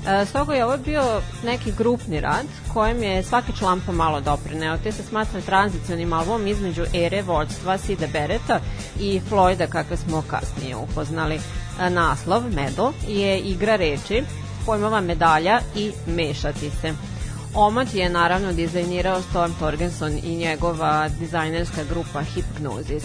E, 0.07 0.27
stoga 0.27 0.55
je 0.55 0.65
ovo 0.65 0.77
bio 0.77 1.23
neki 1.45 1.73
grupni 1.73 2.21
rad 2.21 2.47
kojem 2.73 3.03
je 3.03 3.23
svaki 3.23 3.53
član 3.59 3.81
pomalo 3.87 4.21
doprineo, 4.21 4.79
te 4.79 4.93
se 4.93 5.03
smatra 5.03 5.41
tranzicionim 5.41 6.13
albumom 6.13 6.47
između 6.47 6.85
ere 6.95 7.23
vođstva 7.23 7.79
Sida 7.79 8.07
Bereta 8.13 8.61
i 9.01 9.21
Floyda 9.31 9.67
kakve 9.67 9.97
smo 9.97 10.25
kasnije 10.31 10.77
upoznali. 10.77 11.41
E, 11.81 11.91
naslov, 11.91 12.43
medal, 12.55 12.93
je 13.09 13.39
igra 13.39 13.77
reči, 13.77 14.23
pojmova 14.67 15.01
medalja 15.01 15.61
i 15.77 15.93
mešati 16.07 16.71
se. 16.71 16.93
Omot 17.55 17.95
je 17.95 18.11
naravno 18.11 18.53
dizajnirao 18.53 19.23
Storm 19.23 19.53
Torgenson 19.59 20.19
i 20.25 20.37
njegova 20.37 21.09
dizajnerska 21.09 21.85
grupa 21.91 22.23
Hypnosis. 22.23 23.05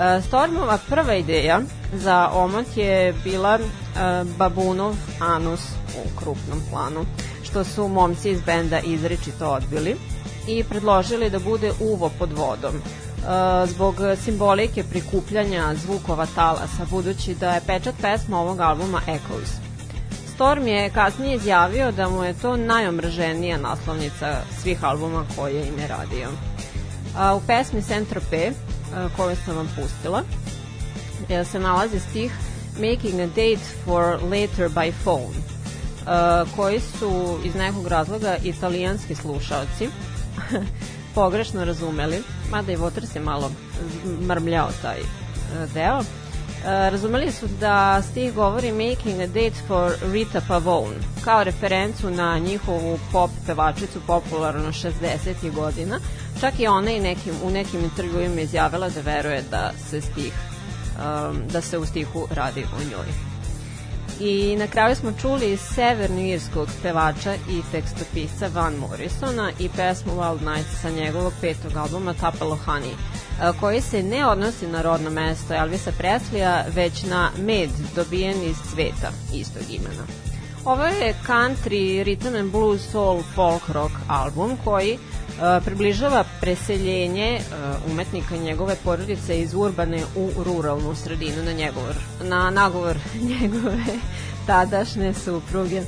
E, 0.00 0.22
Stormova 0.22 0.78
prva 0.88 1.14
ideja 1.14 1.60
za 1.94 2.30
omot 2.32 2.76
je 2.76 3.14
bila 3.24 3.54
e, 3.54 3.60
babunov 4.38 4.94
anus 5.20 5.60
u 6.04 6.18
krupnom 6.18 6.60
planu, 6.70 7.04
što 7.42 7.64
su 7.64 7.88
momci 7.88 8.30
iz 8.30 8.40
benda 8.40 8.80
izričito 8.80 9.48
odbili 9.48 9.96
i 10.46 10.64
predložili 10.64 11.30
da 11.30 11.38
bude 11.38 11.72
uvo 11.80 12.10
pod 12.18 12.32
vodom 12.32 12.74
e, 12.74 13.66
zbog 13.66 13.96
simbolike 14.24 14.84
prikupljanja 14.84 15.74
zvukova 15.74 16.26
talasa, 16.34 16.86
budući 16.90 17.34
da 17.34 17.50
je 17.50 17.62
pečat 17.66 17.94
pesma 18.02 18.40
ovog 18.40 18.60
albuma 18.60 19.00
Echoes. 19.06 19.50
Storm 20.34 20.66
je 20.66 20.90
kasnije 20.90 21.36
izjavio 21.36 21.92
da 21.92 22.08
mu 22.08 22.24
je 22.24 22.34
to 22.34 22.56
najomrženija 22.56 23.58
naslovnica 23.58 24.36
svih 24.62 24.84
albuma 24.84 25.24
koje 25.36 25.68
im 25.68 25.78
je 25.78 25.88
radio. 25.88 26.28
A, 27.16 27.34
u 27.34 27.40
pesmi 27.46 27.82
Centro 27.82 28.20
P, 28.90 29.08
koju 29.16 29.36
sam 29.44 29.56
vam 29.56 29.68
pustila, 29.76 30.22
se 31.44 31.58
nalazi 31.58 32.00
stih 32.00 32.32
Making 32.76 33.20
a 33.20 33.26
date 33.26 33.64
for 33.84 34.18
later 34.22 34.68
by 34.68 34.92
phone, 35.04 35.34
koji 36.56 36.80
su 36.80 37.38
iz 37.44 37.54
nekog 37.54 37.86
razloga 37.86 38.36
italijanski 38.44 39.14
slušalci 39.14 39.88
pogrešno 41.14 41.64
razumeli, 41.64 42.22
mada 42.50 42.72
i 42.72 42.76
Waters 42.76 43.14
je 43.16 43.20
malo 43.20 43.50
mrmljao 44.28 44.68
taj 44.82 44.98
deo, 45.74 46.00
razumeli 46.64 47.32
su 47.32 47.46
da 47.60 48.02
stih 48.02 48.34
govori 48.34 48.72
Making 48.72 49.20
a 49.20 49.26
date 49.26 49.56
for 49.66 49.92
Rita 50.12 50.40
Pavone, 50.48 50.96
kao 51.24 51.44
referencu 51.44 52.10
na 52.10 52.38
njihovu 52.38 52.98
pop 53.12 53.30
pevačicu 53.46 54.00
popularno 54.06 54.68
60. 54.68 55.54
godina. 55.54 56.00
Čak 56.40 56.60
i 56.60 56.66
ona 56.66 56.90
i 56.90 57.00
nekim, 57.00 57.34
u 57.44 57.50
nekim 57.50 57.80
intervjuima 57.80 58.40
izjavila 58.40 58.88
da 58.88 59.00
veruje 59.00 59.42
da 59.50 59.72
se 59.90 60.00
stih 60.00 60.32
um, 60.32 61.42
da 61.52 61.60
se 61.60 61.78
u 61.78 61.86
stihu 61.86 62.26
radi 62.30 62.64
o 62.64 62.90
njoj. 62.90 63.06
I 64.20 64.56
na 64.56 64.66
kraju 64.66 64.96
smo 64.96 65.12
čuli 65.20 65.56
severnoirskog 65.56 66.68
pevača 66.82 67.34
i 67.34 67.62
tekstopisca 67.72 68.50
Van 68.54 68.74
Morrisona 68.74 69.50
i 69.58 69.68
pesmu 69.68 70.12
Wild 70.12 70.54
Nights 70.54 70.80
sa 70.82 70.90
njegovog 70.90 71.32
petog 71.40 71.76
albuma 71.76 72.14
Tupelo 72.14 72.58
Honey, 72.66 72.94
koji 73.60 73.80
se 73.80 74.02
ne 74.02 74.26
odnosi 74.26 74.66
na 74.66 74.82
rodno 74.82 75.10
mesto 75.10 75.54
Elvisa 75.54 75.92
Presleya, 75.98 76.64
već 76.74 77.02
na 77.02 77.30
med 77.38 77.70
dobijen 77.94 78.42
iz 78.42 78.56
cveta 78.72 79.10
istog 79.34 79.62
imena. 79.70 80.04
Ovo 80.64 80.84
je 80.84 81.14
country, 81.26 82.04
rhythm 82.04 82.40
and 82.40 82.52
blues, 82.52 82.80
soul, 82.92 83.22
folk 83.34 83.68
rock 83.68 83.94
album 84.08 84.56
koji 84.64 84.94
uh, 84.94 85.09
približava 85.64 86.24
preseljenje 86.40 87.40
umetnika 87.90 88.36
njegove 88.36 88.76
porodice 88.84 89.40
iz 89.40 89.54
urbane 89.54 90.02
u 90.16 90.30
ruralnu 90.44 90.94
sredinu 90.94 91.42
na, 91.44 91.52
njegovor, 91.52 91.94
na 92.22 92.50
nagovor 92.50 92.96
njegove 93.40 93.84
tadašnje 94.46 95.14
supruge. 95.14 95.82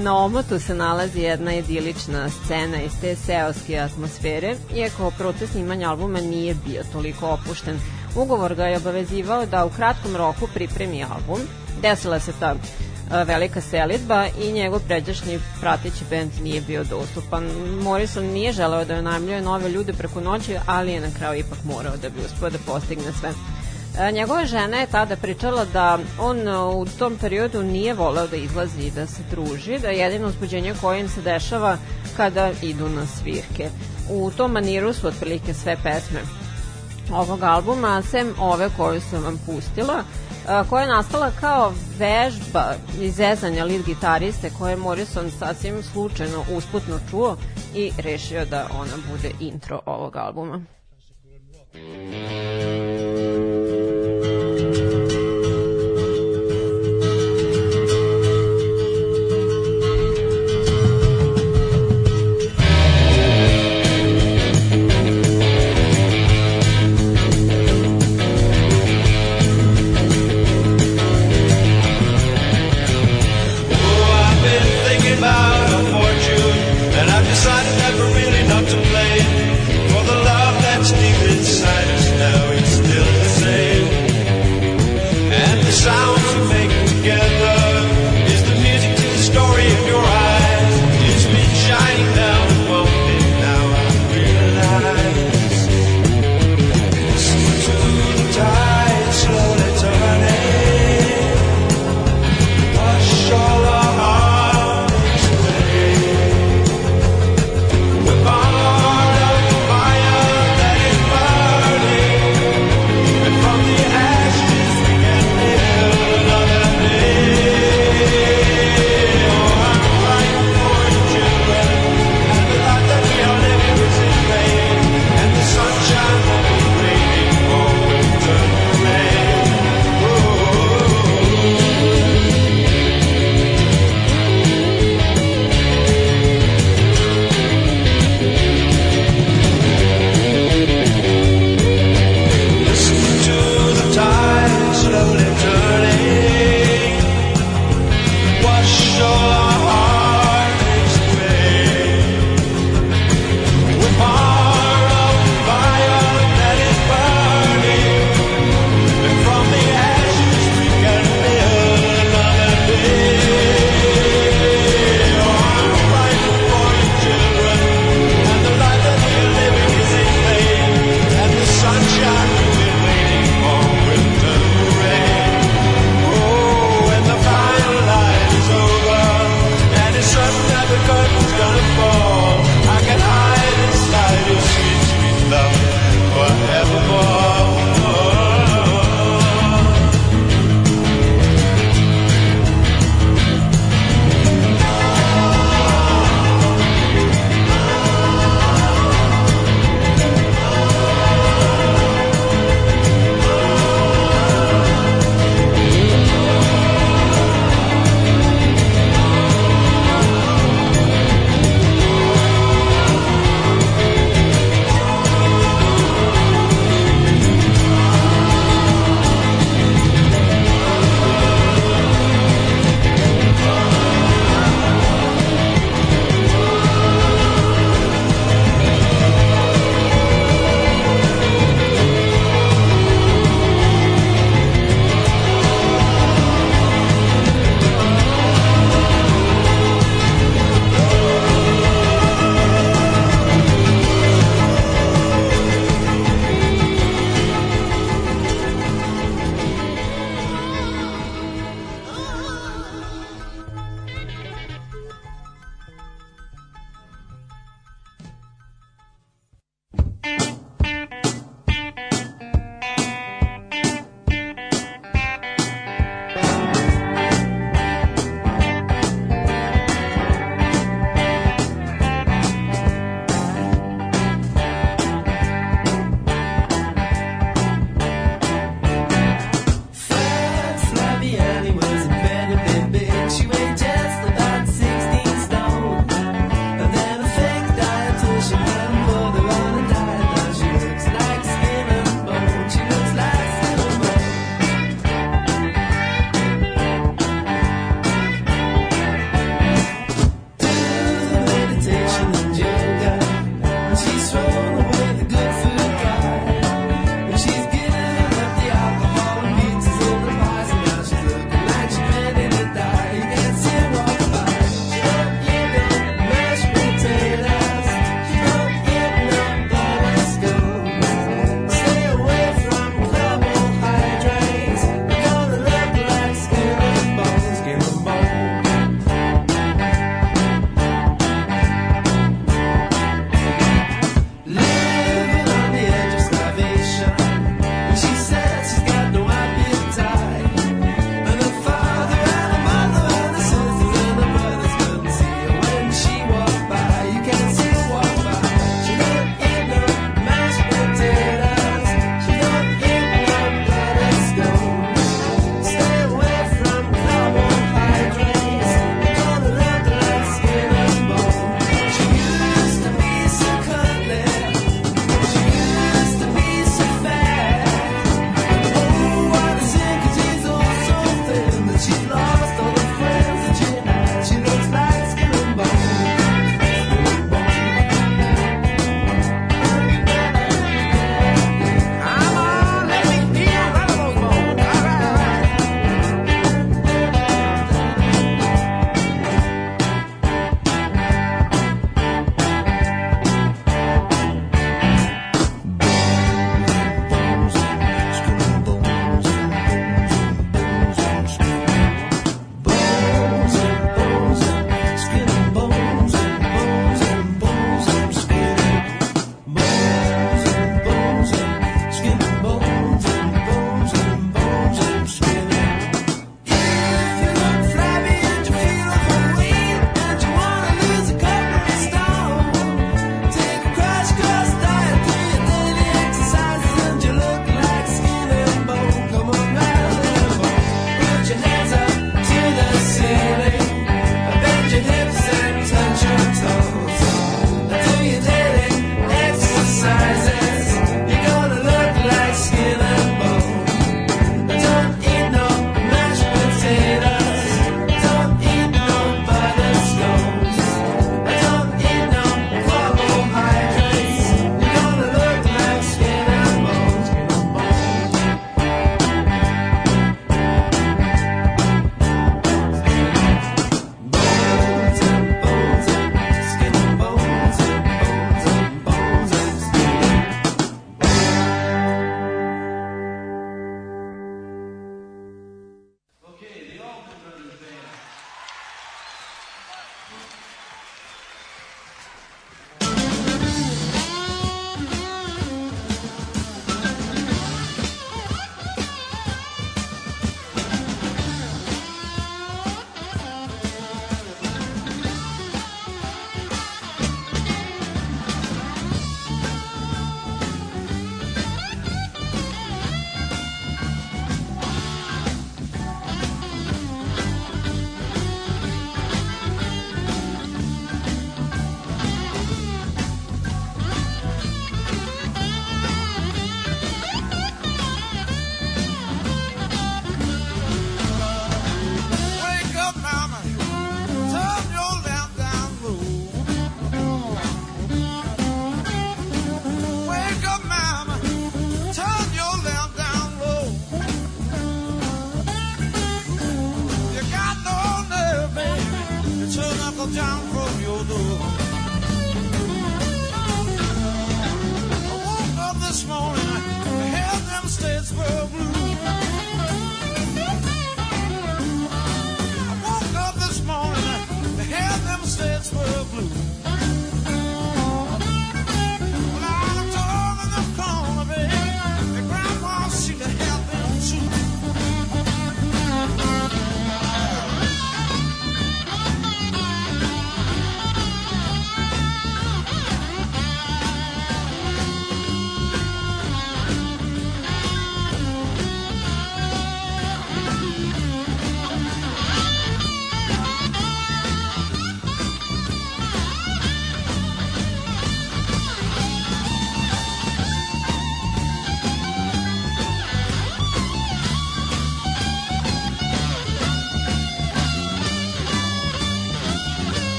Na 0.00 0.16
omotu 0.16 0.58
se 0.60 0.74
nalazi 0.74 1.20
jedna 1.20 1.54
idilična 1.54 2.28
scena 2.30 2.82
iz 2.82 2.92
te 3.00 3.16
seoske 3.16 3.78
atmosfere, 3.78 4.56
iako 4.76 5.10
proces 5.10 5.50
snimanja 5.50 5.90
albuma 5.90 6.20
nije 6.20 6.54
bio 6.54 6.82
toliko 6.92 7.26
opušten. 7.26 7.80
Ugovor 8.16 8.54
ga 8.54 8.64
je 8.64 8.76
obavezivao 8.76 9.46
da 9.46 9.64
u 9.64 9.70
kratkom 9.70 10.16
roku 10.16 10.48
pripremi 10.54 11.04
album. 11.04 11.40
Desila 11.82 12.20
se 12.20 12.32
ta 12.40 12.54
velika 13.10 13.60
selitba 13.60 14.26
i 14.42 14.52
njegov 14.52 14.80
pređašnji 14.80 15.38
prateći 15.60 16.04
bend 16.10 16.30
nije 16.42 16.60
bio 16.60 16.84
dostupan. 16.84 17.44
Morrison 17.82 18.24
nije 18.24 18.52
želeo 18.52 18.84
da 18.84 19.02
najmljuje 19.02 19.42
nove 19.42 19.68
ljude 19.68 19.92
preko 19.92 20.20
noći, 20.20 20.56
ali 20.66 20.92
je 20.92 21.00
na 21.00 21.08
kraju 21.18 21.40
ipak 21.40 21.58
morao 21.64 21.96
da 21.96 22.08
bi 22.08 22.24
uspio 22.24 22.50
da 22.50 22.58
postigne 22.66 23.12
sve. 23.20 23.32
Njegova 24.12 24.46
žena 24.46 24.76
je 24.76 24.86
tada 24.86 25.16
pričala 25.16 25.64
da 25.64 25.98
on 26.20 26.48
u 26.48 26.86
tom 26.98 27.16
periodu 27.20 27.62
nije 27.62 27.94
voleo 27.94 28.26
da 28.26 28.36
izlazi 28.36 28.82
i 28.82 28.90
da 28.90 29.06
se 29.06 29.22
druži, 29.30 29.78
da 29.78 29.88
je 29.88 29.98
jedino 29.98 30.28
uzbuđenje 30.28 30.74
koje 30.80 31.00
im 31.00 31.08
se 31.08 31.22
dešava 31.22 31.76
kada 32.16 32.50
idu 32.62 32.88
na 32.88 33.06
svirke. 33.06 33.70
U 34.10 34.30
tom 34.30 34.52
maniru 34.52 34.92
su 34.92 35.06
otprilike 35.06 35.54
sve 35.54 35.76
pesme 35.82 36.20
ovog 37.12 37.42
albuma, 37.42 38.02
sem 38.02 38.34
ove 38.38 38.68
koju 38.76 39.00
sam 39.00 39.24
vam 39.24 39.40
pustila, 39.46 40.02
koja 40.70 40.82
je 40.82 40.88
nastala 40.88 41.30
kao 41.40 41.72
vežba 41.98 42.74
izezanja 43.00 43.64
lead 43.64 43.82
gitariste 43.86 44.50
koje 44.58 44.72
je 44.72 44.76
Morrison 44.76 45.30
sasvim 45.30 45.82
slučajno 45.82 46.44
usputno 46.56 46.98
čuo 47.10 47.36
i 47.74 47.90
rešio 47.98 48.44
da 48.44 48.66
ona 48.72 48.96
bude 49.12 49.30
intro 49.40 49.80
ovog 49.86 50.16
albuma. 50.16 50.64
decided 51.74 52.72
not 52.72 52.83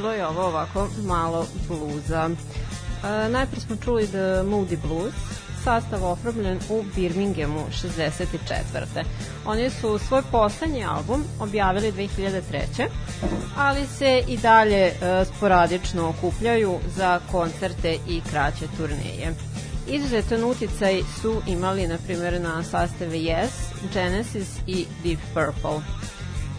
bilo 0.00 0.12
je 0.12 0.26
ovo 0.26 0.46
ovako 0.46 0.88
malo 1.02 1.46
bluza. 1.68 2.30
E, 2.30 3.28
najpre 3.28 3.60
smo 3.60 3.76
čuli 3.76 4.06
The 4.06 4.42
Moody 4.44 4.76
Blues, 4.82 5.14
sastav 5.64 6.04
oformljen 6.04 6.58
u 6.70 6.84
Birminghamu 6.96 7.66
64. 7.82 9.04
Oni 9.46 9.70
su 9.70 9.98
svoj 9.98 10.22
poslednji 10.30 10.84
album 10.84 11.24
objavili 11.40 11.92
2003. 11.92 12.88
ali 13.56 13.86
se 13.86 14.22
i 14.28 14.36
dalje 14.36 14.86
e, 14.86 14.94
sporadično 15.24 16.08
okupljaju 16.08 16.78
za 16.96 17.20
koncerte 17.30 17.98
i 18.08 18.20
kraće 18.30 18.64
turneje. 18.76 19.34
Izuzetan 19.88 20.44
uticaj 20.44 21.00
su 21.20 21.42
imali, 21.46 21.88
na 21.88 21.98
primjer, 22.06 22.40
na 22.40 22.62
sastave 22.62 23.16
Yes, 23.16 23.50
Genesis 23.92 24.48
i 24.66 24.86
Deep 25.04 25.20
Purple. 25.34 25.99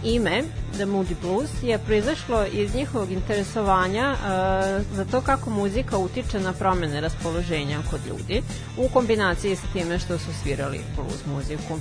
Ime, 0.03 0.43
The 0.73 0.85
Moody 0.85 1.15
Blues, 1.21 1.49
je 1.63 1.77
proizašlo 1.77 2.45
iz 2.45 2.75
njihovog 2.75 3.11
interesovanja 3.11 4.11
uh, 4.11 4.95
za 4.95 5.05
to 5.05 5.21
kako 5.21 5.49
muzika 5.49 5.97
utiče 5.97 6.39
na 6.39 6.53
promene 6.53 7.01
raspoloženja 7.01 7.79
kod 7.91 7.99
ljudi, 8.09 8.41
u 8.77 8.89
kombinaciji 8.93 9.55
sa 9.55 9.67
time 9.73 9.99
što 9.99 10.17
su 10.17 10.33
svirali 10.43 10.81
blues 10.95 11.25
muziku. 11.25 11.79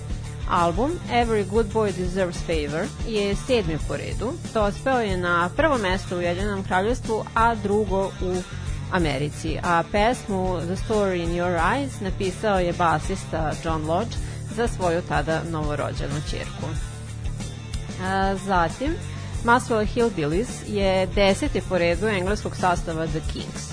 Album 0.51 0.91
Every 1.13 1.49
Good 1.51 1.67
Boy 1.73 1.93
Deserves 1.97 2.37
Favor 2.47 2.87
je 3.09 3.37
sedmi 3.37 3.79
po 3.89 3.97
redu, 3.97 4.33
dospeo 4.55 5.01
je 5.01 5.17
na 5.17 5.51
prvo 5.57 5.79
mesto 5.79 6.17
u 6.17 6.19
Ujedinjenom 6.19 6.65
kraljevstvu, 6.65 7.25
a 7.35 7.55
drugo 7.55 8.07
u 8.07 8.43
Americi, 8.93 9.59
a 9.63 9.83
pesmu 9.93 10.61
The 10.61 10.77
Story 10.77 11.23
in 11.23 11.31
Your 11.31 11.59
Eyes 11.59 12.01
napisao 12.01 12.59
je 12.59 12.73
basista 12.73 13.53
John 13.65 13.87
Lodge 13.87 14.17
za 14.57 14.69
svoju 14.69 15.03
tada 15.09 15.43
novorođenu 15.51 16.21
čerku. 16.31 16.90
Zatim, 18.47 18.95
Maswell 19.45 19.87
Hillbillies 19.87 20.49
je 20.69 21.07
deseti 21.07 21.61
po 21.69 21.79
redu 21.79 22.09
engleskog 22.09 22.57
sastava 22.57 23.07
The 23.07 23.21
Kings. 23.33 23.71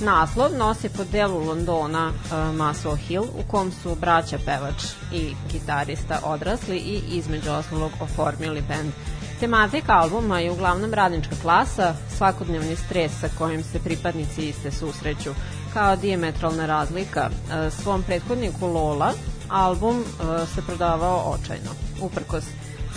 Naslov 0.00 0.56
nosi 0.56 0.88
po 0.88 1.04
delu 1.04 1.38
Londona 1.44 2.08
uh, 2.08 2.56
Maswell 2.56 2.96
Hill, 2.96 3.22
u 3.22 3.42
kom 3.50 3.72
su 3.72 3.94
braća 3.94 4.38
pevač 4.46 4.84
i 5.12 5.34
gitarista 5.52 6.20
odrasli 6.24 6.76
i 6.76 7.02
između 7.08 7.50
osnovog 7.50 7.90
oformili 8.00 8.62
band. 8.68 8.92
Tematika 9.40 9.92
albuma 9.92 10.38
je 10.38 10.50
uglavnom 10.50 10.94
radnička 10.94 11.36
klasa, 11.42 11.94
svakodnevni 12.16 12.76
stres 12.76 13.12
sa 13.20 13.28
kojim 13.38 13.62
se 13.62 13.78
pripadnici 13.78 14.48
iste 14.48 14.70
susreću, 14.70 15.30
kao 15.74 15.96
diametralna 15.96 16.66
razlika. 16.66 17.30
Uh, 17.30 17.72
svom 17.72 18.02
prethodniku 18.02 18.66
Lola 18.66 19.12
album 19.48 20.00
uh, 20.00 20.48
se 20.54 20.62
prodavao 20.66 21.34
očajno, 21.34 21.70
uprkos 22.00 22.44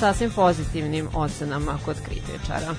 sasvim 0.03 0.31
pozitivnim 0.31 1.07
ocenama 1.13 1.77
kod 1.85 1.95
kritičara. 2.05 2.75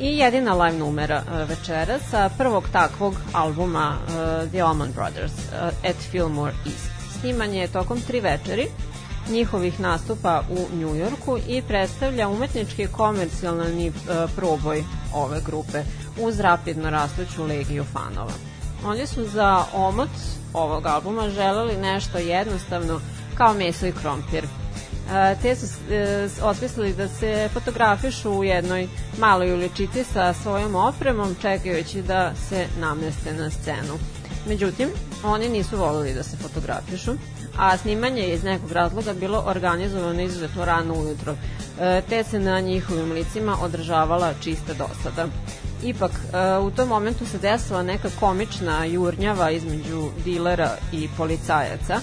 I 0.00 0.18
jedina 0.18 0.54
live 0.54 0.78
numera 0.78 1.22
uh, 1.22 1.48
večera 1.48 1.98
sa 2.10 2.30
prvog 2.38 2.64
takvog 2.72 3.14
albuma 3.32 3.96
uh, 3.98 4.50
The 4.50 4.60
Allman 4.60 4.92
Brothers 4.92 5.32
uh, 5.32 5.90
at 5.90 5.96
Fillmore 6.10 6.54
East. 6.66 6.90
Snimanje 7.20 7.60
je 7.60 7.68
tokom 7.68 8.00
tri 8.00 8.20
večeri 8.20 8.68
njihovih 9.30 9.80
nastupa 9.80 10.42
u 10.50 10.76
Njujorku 10.76 11.38
i 11.48 11.62
predstavlja 11.62 12.28
umetnički 12.28 12.86
komercijalni 12.86 13.86
e, 13.86 13.92
proboj 14.36 14.84
ove 15.14 15.40
grupe 15.46 15.82
uz 16.20 16.40
rapidno 16.40 16.90
rastuću 16.90 17.44
legiju 17.44 17.84
fanova. 17.84 18.32
Oni 18.84 19.06
su 19.06 19.24
za 19.24 19.64
omot 19.74 20.10
ovog 20.52 20.86
albuma 20.86 21.30
želeli 21.30 21.76
nešto 21.76 22.18
jednostavno 22.18 23.00
kao 23.34 23.54
meso 23.54 23.86
i 23.86 23.92
krompir. 23.92 24.46
Te 25.42 25.56
su 25.56 25.66
e, 25.90 26.28
osmislili 26.42 26.92
da 26.94 27.08
se 27.08 27.48
fotografišu 27.52 28.30
u 28.30 28.44
jednoj 28.44 28.88
maloj 29.18 29.52
uličici 29.52 30.04
sa 30.04 30.32
svojom 30.32 30.74
opremom 30.74 31.36
čekajući 31.42 32.02
da 32.02 32.32
se 32.48 32.66
nameste 32.80 33.32
na 33.32 33.50
scenu. 33.50 33.98
Međutim, 34.48 34.88
oni 35.24 35.48
nisu 35.48 35.76
volili 35.76 36.14
da 36.14 36.22
se 36.22 36.36
fotografišu, 36.36 37.12
a 37.58 37.76
snimanje 37.76 38.22
je 38.22 38.34
iz 38.34 38.44
nekog 38.44 38.72
razloga 38.72 39.12
bilo 39.12 39.42
organizovano 39.46 40.22
izuzetno 40.22 40.64
rano 40.64 40.94
ujutro, 40.94 41.36
e, 41.80 42.02
te 42.08 42.24
se 42.24 42.38
na 42.38 42.60
njihovim 42.60 43.12
licima 43.12 43.56
održavala 43.62 44.34
čista 44.40 44.72
dosada. 44.74 45.26
Ipak, 45.84 46.10
e, 46.10 46.58
u 46.58 46.70
tom 46.70 46.88
momentu 46.88 47.26
se 47.26 47.38
desila 47.38 47.82
neka 47.82 48.08
komična 48.20 48.84
jurnjava 48.84 49.50
između 49.50 50.10
dilera 50.24 50.70
i 50.92 51.08
policajaca 51.16 52.00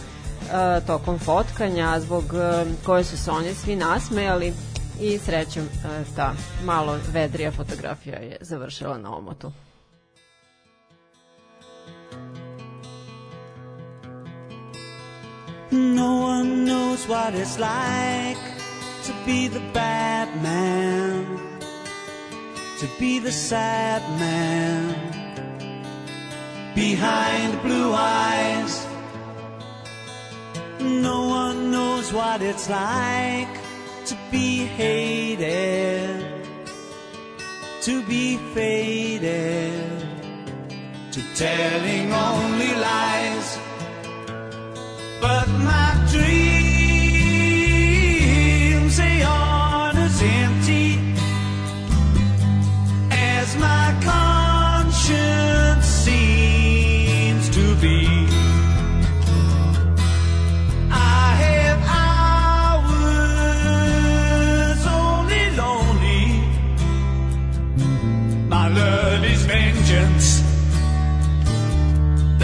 tokom 0.88 1.20
fotkanja, 1.20 2.00
zbog 2.00 2.24
koje 2.86 3.04
su 3.04 3.18
se 3.18 3.32
oni 3.32 3.54
svi 3.54 3.76
nasmejali 3.76 4.54
i 5.02 5.18
srećem 5.18 5.70
ta 6.16 6.34
malo 6.64 7.00
vedrija 7.12 7.52
fotografija 7.52 8.20
je 8.20 8.38
završila 8.42 8.98
na 8.98 9.18
omotu. 9.18 9.52
No 15.72 16.22
one 16.22 16.66
knows 16.66 17.08
what 17.08 17.34
it's 17.34 17.58
like 17.58 18.40
to 19.08 19.14
be 19.26 19.50
the 19.50 19.62
bad 19.74 20.28
man, 20.44 21.26
to 22.80 22.88
be 23.00 23.20
the 23.20 23.32
sad 23.32 24.02
man 24.20 24.94
behind 26.76 27.62
blue 27.64 27.94
eyes. 27.94 28.93
No 30.84 31.28
one 31.28 31.72
knows 31.72 32.12
what 32.12 32.42
it's 32.42 32.70
like 32.70 33.48
to 34.06 34.18
be 34.30 34.66
hated, 34.66 36.46
to 37.82 38.04
be 38.04 38.38
faded, 38.54 39.82
to 41.14 41.22
telling 41.36 42.12
only 42.12 42.76
lies. 42.76 43.58
But 45.22 45.48
my 45.48 46.06
dreams 46.12 46.43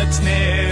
it's 0.10 0.20
near. 0.22 0.69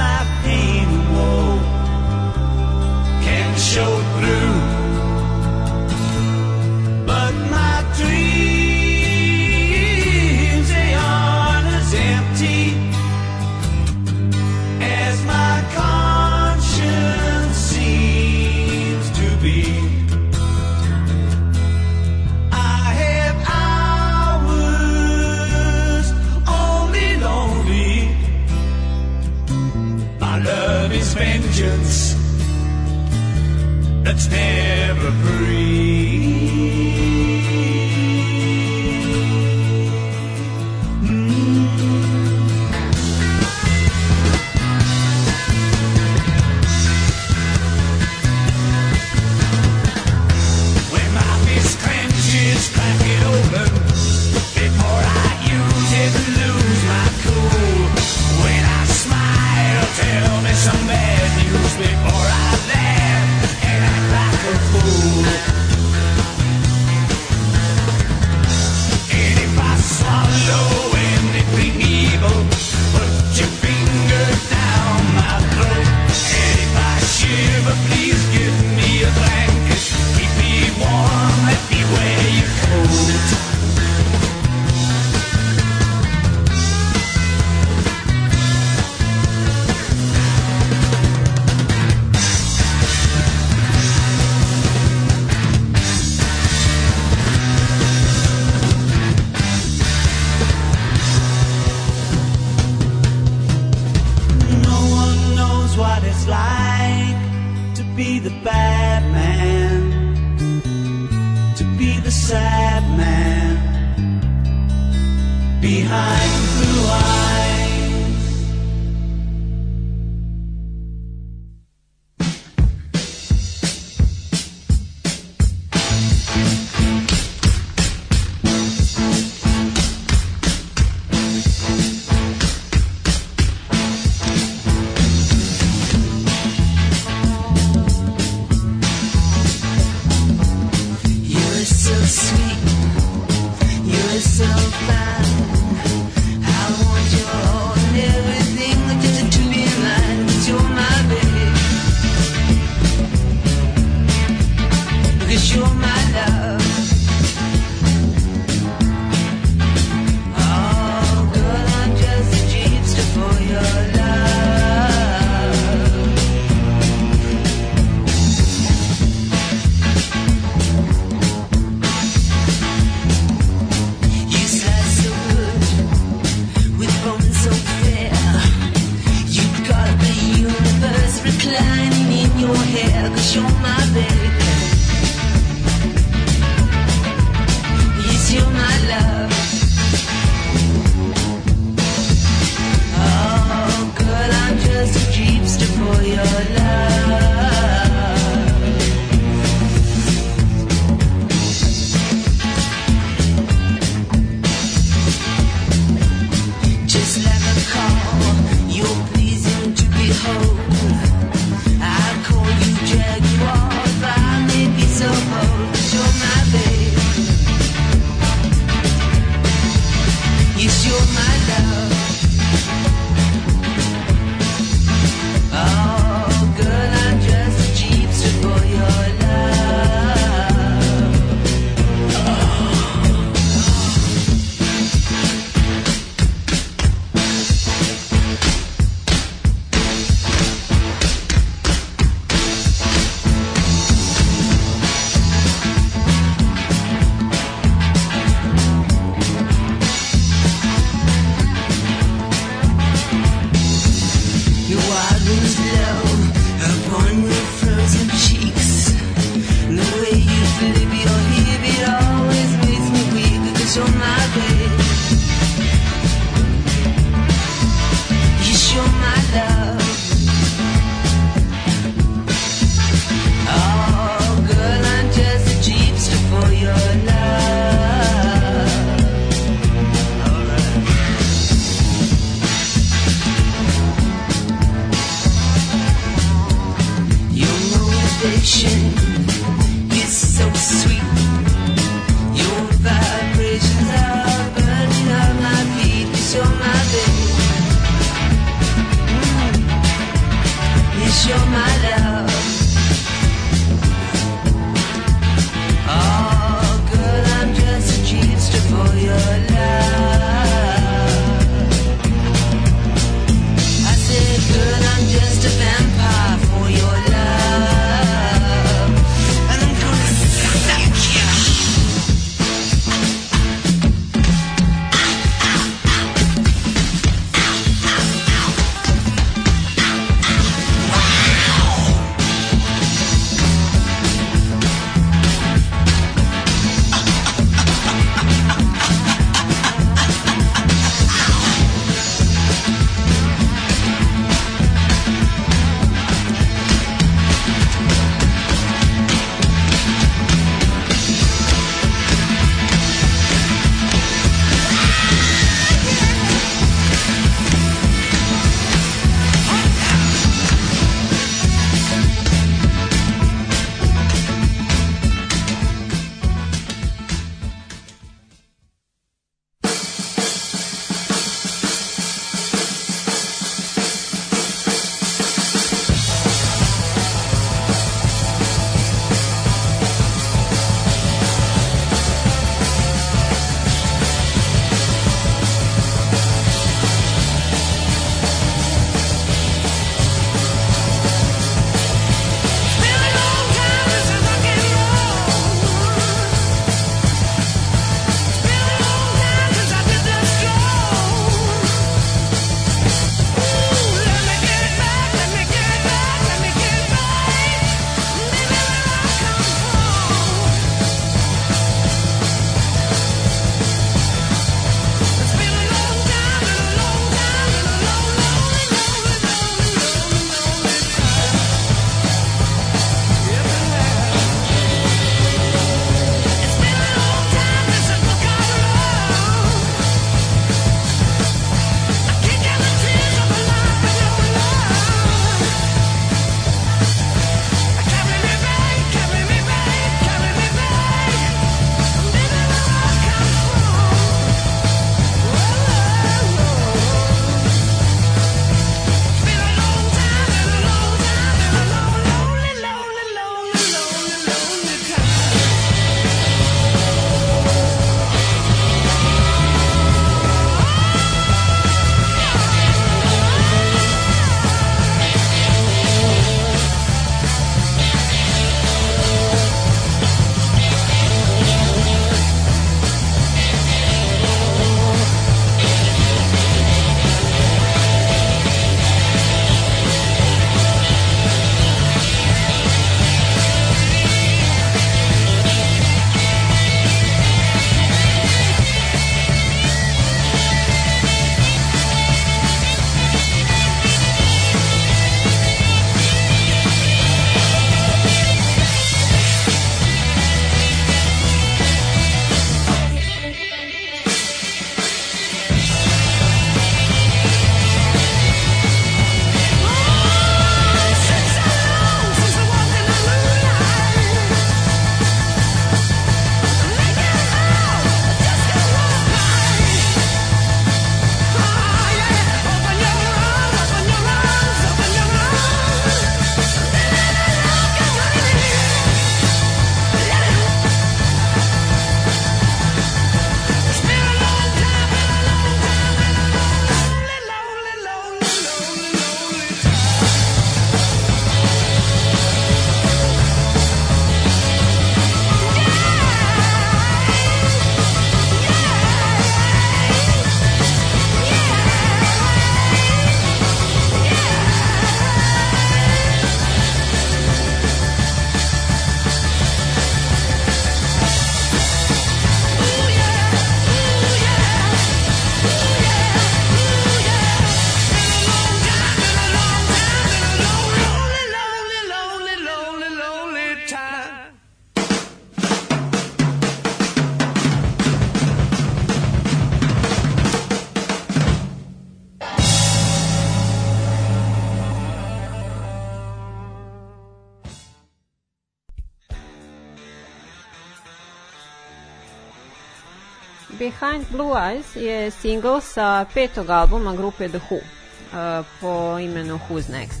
Behind 593.84 594.06
Blue 594.10 594.32
Eyes 594.32 594.76
je 594.76 595.10
single 595.10 595.60
sa 595.60 596.06
petog 596.14 596.50
albuma 596.50 596.96
grupe 596.96 597.28
The 597.28 597.40
Who 597.50 597.56
uh, 597.56 598.46
po 598.60 598.98
imenu 598.98 599.40
Who's 599.48 599.68
Next. 599.68 600.00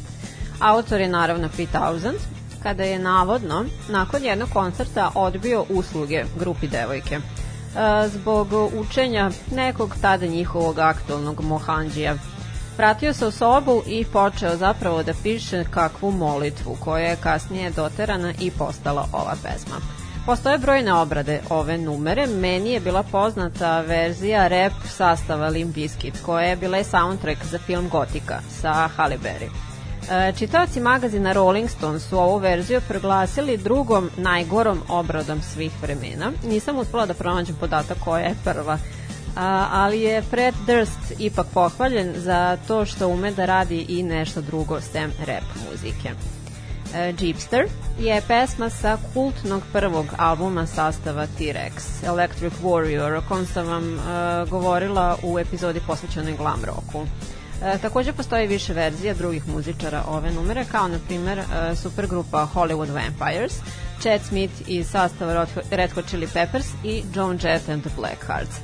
Autor 0.60 1.00
je 1.00 1.08
naravno 1.08 1.48
Pete 1.48 1.78
Townsend, 1.78 2.18
kada 2.62 2.84
je 2.84 2.98
navodno 2.98 3.64
nakon 3.88 4.24
jednog 4.24 4.48
koncerta 4.48 5.10
odbio 5.14 5.64
usluge 5.68 6.24
grupi 6.38 6.68
devojke 6.68 7.16
uh, 7.16 7.22
zbog 8.12 8.48
učenja 8.74 9.30
nekog 9.50 9.94
tada 10.00 10.26
njihovog 10.26 10.78
aktualnog 10.78 11.40
mohanđija. 11.40 12.14
Vratio 12.76 13.12
se 13.12 13.26
u 13.26 13.30
sobu 13.30 13.82
i 13.86 14.04
počeo 14.04 14.56
zapravo 14.56 15.02
da 15.02 15.12
piše 15.22 15.64
kakvu 15.70 16.10
molitvu 16.10 16.76
koja 16.80 17.06
je 17.06 17.16
kasnije 17.16 17.70
doterana 17.70 18.32
i 18.40 18.50
postala 18.50 19.08
ova 19.12 19.34
pesma. 19.42 19.93
Postoje 20.26 20.58
brojne 20.58 20.94
obrade 20.94 21.40
ove 21.50 21.78
numere. 21.78 22.26
Meni 22.26 22.70
je 22.70 22.80
bila 22.80 23.02
poznata 23.02 23.80
verzija 23.80 24.48
rap 24.48 24.72
sastava 24.88 25.48
Limp 25.48 25.74
Bizkit, 25.74 26.14
koja 26.22 26.46
je 26.46 26.56
bila 26.56 26.84
soundtrack 26.84 27.44
za 27.44 27.58
film 27.58 27.88
Gotika 27.88 28.40
sa 28.60 28.88
Halle 28.96 29.18
Berry. 29.18 29.48
E, 30.10 30.32
čitaoci 30.32 30.80
magazina 30.80 31.32
Rolling 31.32 31.70
Stone 31.70 32.00
su 32.00 32.18
ovu 32.18 32.38
verziju 32.38 32.80
proglasili 32.88 33.56
drugom 33.56 34.10
najgorom 34.16 34.80
obradom 34.88 35.42
svih 35.42 35.72
vremena. 35.82 36.32
Nisam 36.48 36.78
uspela 36.78 37.06
da 37.06 37.14
pronađem 37.14 37.56
podatak 37.60 37.98
koja 38.04 38.24
je 38.24 38.34
prva, 38.44 38.78
ali 39.70 40.00
je 40.00 40.22
Fred 40.22 40.54
Durst 40.66 41.12
ipak 41.18 41.46
pohvaljen 41.54 42.12
za 42.16 42.56
to 42.68 42.86
što 42.86 43.08
ume 43.08 43.30
da 43.30 43.44
radi 43.44 43.86
i 43.88 44.02
nešto 44.02 44.40
drugo 44.40 44.80
sem 44.80 45.12
rap 45.26 45.44
muzike. 45.70 46.33
E, 46.94 47.12
Jeepster 47.20 47.66
je 47.98 48.22
pesma 48.28 48.70
sa 48.70 48.98
kultnog 49.14 49.62
prvog 49.72 50.06
albuma 50.18 50.66
sastava 50.66 51.26
T-Rex, 51.26 52.06
Electric 52.06 52.52
Warrior, 52.62 53.18
o 53.18 53.22
kom 53.28 53.46
sam 53.46 53.66
vam 53.66 53.94
e, 53.94 54.00
govorila 54.50 55.16
u 55.22 55.38
epizodi 55.38 55.80
posvećenoj 55.86 56.36
glam 56.36 56.64
rocku. 56.64 57.06
E, 57.62 57.78
takođe 57.78 58.12
postoji 58.12 58.46
više 58.46 58.72
verzija 58.72 59.14
drugih 59.14 59.48
muzičara 59.48 60.04
ove 60.08 60.32
numere, 60.32 60.64
kao 60.72 60.88
na 60.88 60.98
primer 61.06 61.38
e, 61.38 61.44
supergrupa 61.76 62.48
Hollywood 62.54 62.90
Vampires, 62.90 63.54
Chad 64.00 64.20
Smith 64.28 64.54
iz 64.66 64.90
sastava 64.90 65.46
Red 65.70 65.92
Hot 65.92 66.06
Chili 66.06 66.28
Peppers 66.34 66.66
i 66.84 67.02
Joan 67.14 67.38
Jett 67.42 67.68
and 67.68 67.82
the 67.82 67.90
Blackhearts. 67.96 68.56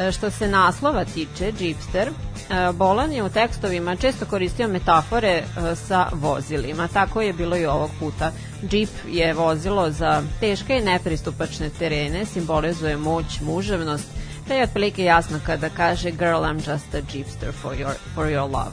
E, 0.00 0.12
što 0.12 0.30
se 0.30 0.48
naslova 0.48 1.04
tiče, 1.04 1.52
Jeepster, 1.60 2.08
e, 2.08 2.72
Bolan 2.72 3.12
je 3.12 3.22
u 3.22 3.28
tekstovima 3.28 3.96
često 3.96 4.26
koristio 4.26 4.68
metafore 4.68 5.28
e, 5.28 5.44
sa 5.74 6.08
vozilima, 6.12 6.88
tako 6.88 7.22
je 7.22 7.32
bilo 7.32 7.56
i 7.56 7.66
ovog 7.66 7.90
puta. 8.00 8.32
Jeep 8.70 8.88
je 9.08 9.34
vozilo 9.34 9.90
za 9.90 10.22
teške 10.40 10.78
i 10.78 10.84
nepristupačne 10.84 11.70
terene, 11.78 12.24
simbolizuje 12.24 12.96
moć, 12.96 13.40
muževnost, 13.40 14.08
te 14.48 14.56
je 14.56 14.62
otprilike 14.62 15.04
jasno 15.04 15.40
kada 15.46 15.68
kaže 15.68 16.10
Girl, 16.10 16.44
I'm 16.44 16.72
just 16.72 16.94
a 16.94 17.00
Jeepster 17.12 17.52
for 17.62 17.74
your, 17.74 17.94
for 18.14 18.26
your 18.26 18.50
love. 18.50 18.72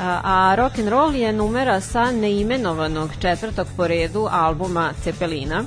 A, 0.00 0.20
a 0.24 0.54
rock 0.54 0.78
and 0.78 0.88
roll 0.88 1.14
je 1.14 1.32
numera 1.32 1.80
sa 1.80 2.10
neimenovanog 2.10 3.10
četvrtog 3.20 3.66
po 3.76 3.86
redu 3.86 4.28
albuma 4.30 4.92
Cepelina, 5.02 5.64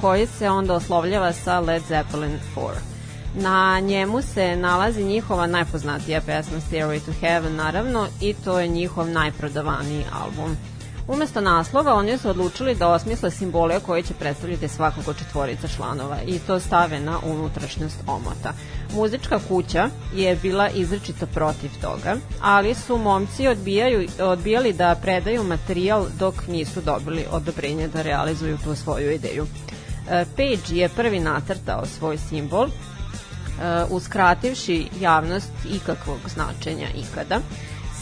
koji 0.00 0.26
se 0.26 0.50
onda 0.50 0.74
oslovljava 0.74 1.32
sa 1.32 1.60
Led 1.60 1.82
Zeppelin 1.88 2.38
4. 2.56 2.91
Na 3.34 3.80
njemu 3.80 4.22
se 4.22 4.56
nalazi 4.56 5.04
njihova 5.04 5.46
najpoznatija 5.46 6.20
pesma 6.20 6.58
Stairway 6.70 7.00
to 7.04 7.12
Heaven, 7.20 7.56
naravno, 7.56 8.06
i 8.20 8.34
to 8.34 8.60
je 8.60 8.68
njihov 8.68 9.08
najprodavaniji 9.08 10.04
album. 10.22 10.56
Umesto 11.08 11.40
naslova, 11.40 11.94
oni 11.94 12.18
su 12.18 12.28
odlučili 12.30 12.74
da 12.74 12.88
osmisle 12.88 13.30
simbole 13.30 13.80
koji 13.80 14.02
će 14.02 14.14
predstavljati 14.14 14.68
svakog 14.68 15.08
od 15.08 15.18
četvorica 15.18 15.68
članova 15.68 16.16
i 16.26 16.38
to 16.38 16.60
stave 16.60 17.00
na 17.00 17.18
unutrašnjost 17.26 17.96
omota. 18.06 18.52
Muzička 18.94 19.40
kuća 19.48 19.88
je 20.14 20.36
bila 20.36 20.68
izrečito 20.68 21.26
protiv 21.26 21.70
toga, 21.80 22.16
ali 22.40 22.74
su 22.74 22.98
momci 22.98 23.48
odbijaju, 23.48 24.08
odbijali 24.20 24.72
da 24.72 24.96
predaju 25.02 25.44
materijal 25.44 26.06
dok 26.18 26.46
nisu 26.48 26.80
dobili 26.80 27.24
odobrenje 27.30 27.88
da 27.88 28.02
realizuju 28.02 28.58
tu 28.64 28.74
svoju 28.74 29.10
ideju. 29.10 29.46
E, 30.10 30.24
Page 30.36 30.76
je 30.76 30.88
prvi 30.88 31.20
nacrtao 31.20 31.86
svoj 31.86 32.18
simbol, 32.18 32.68
uskrativši 33.90 34.88
javnost 35.00 35.50
ikakvog 35.64 36.18
značenja 36.34 36.88
ikada 36.96 37.40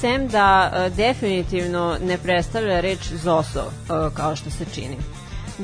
sem 0.01 0.29
da 0.29 0.73
uh, 0.73 0.97
definitivno 0.97 1.97
ne 2.03 2.19
predstavlja 2.19 2.81
reč 2.81 3.13
Zoso 3.13 3.65
uh, 3.65 4.15
kao 4.15 4.37
što 4.37 4.51
se 4.51 4.65
čini. 4.75 4.97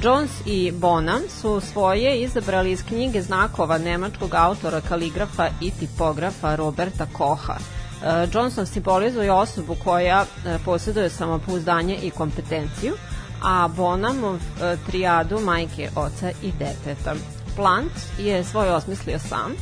Jones 0.03 0.31
i 0.47 0.73
Bonham 0.73 1.21
su 1.41 1.61
svoje 1.61 2.23
izabrali 2.23 2.73
iz 2.73 2.85
knjige 2.85 3.23
znakova 3.23 3.79
nemačkog 3.79 4.35
autora, 4.35 4.81
kaligrafa 4.81 5.49
i 5.61 5.71
tipografa 5.71 6.57
Roberta 6.57 7.07
Koha. 7.13 7.57
Uh, 7.57 8.35
Johnson 8.35 8.67
simbolizuje 8.67 9.33
osobu 9.33 9.77
koja 9.85 10.23
uh, 10.23 10.61
posjeduje 10.65 11.11
samopouzdanje 11.11 11.99
i 12.03 12.11
kompetenciju, 12.11 12.95
a 13.43 13.69
Bonhamov 13.77 14.35
uh, 14.35 14.41
trijadu 14.87 15.41
majke, 15.41 15.91
oca 15.97 16.31
i 16.43 16.53
deteta. 16.59 17.15
Plant 17.57 17.93
je 18.19 18.45
svoj 18.45 18.69
osmislio 18.69 19.19
sam, 19.19 19.53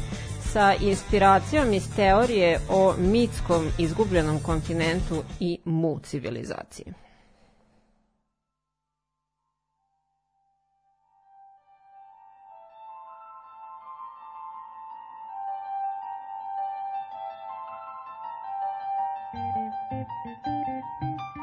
sa 0.54 0.74
inspiracijom 0.80 1.72
iz 1.72 1.96
teorije 1.96 2.60
o 2.70 2.94
mitskom 2.98 3.68
izgubljenom 3.78 4.38
kontinentu 4.38 5.22
i 5.40 5.58
mu 5.64 5.98
civilizaciji. 5.98 6.86
Once 21.02 21.30
a 21.30 21.33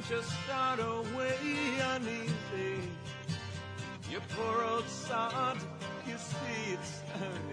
and 0.00 0.08
just 0.08 0.30
start 0.44 0.80
away 0.80 1.36
uneasy. 1.94 2.88
You 4.10 4.20
poor 4.30 4.64
old 4.64 4.88
sod, 4.88 5.58
you 6.06 6.16
see 6.16 6.72
it's 6.72 7.00
early. 7.22 7.49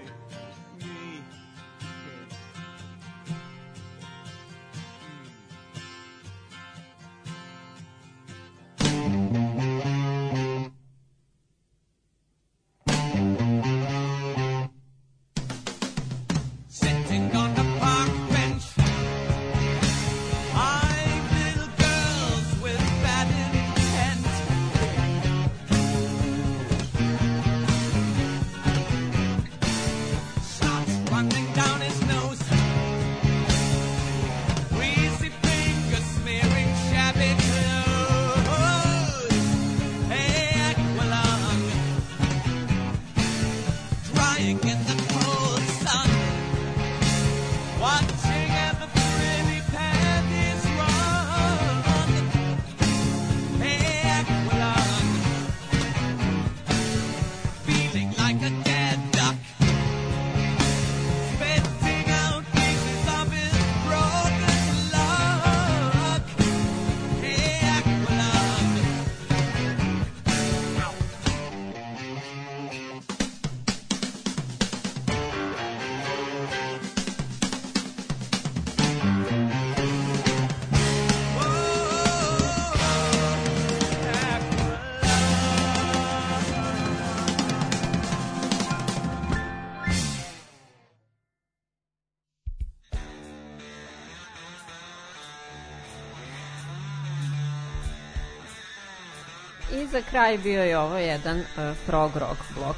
Za 99.92 100.02
kraj 100.10 100.38
bio 100.38 100.64
je 100.64 100.80
ovo 100.80 100.98
jedan 100.98 101.40
uh, 101.40 101.46
prog 101.86 102.12
rock 102.18 102.42
blok. 102.56 102.76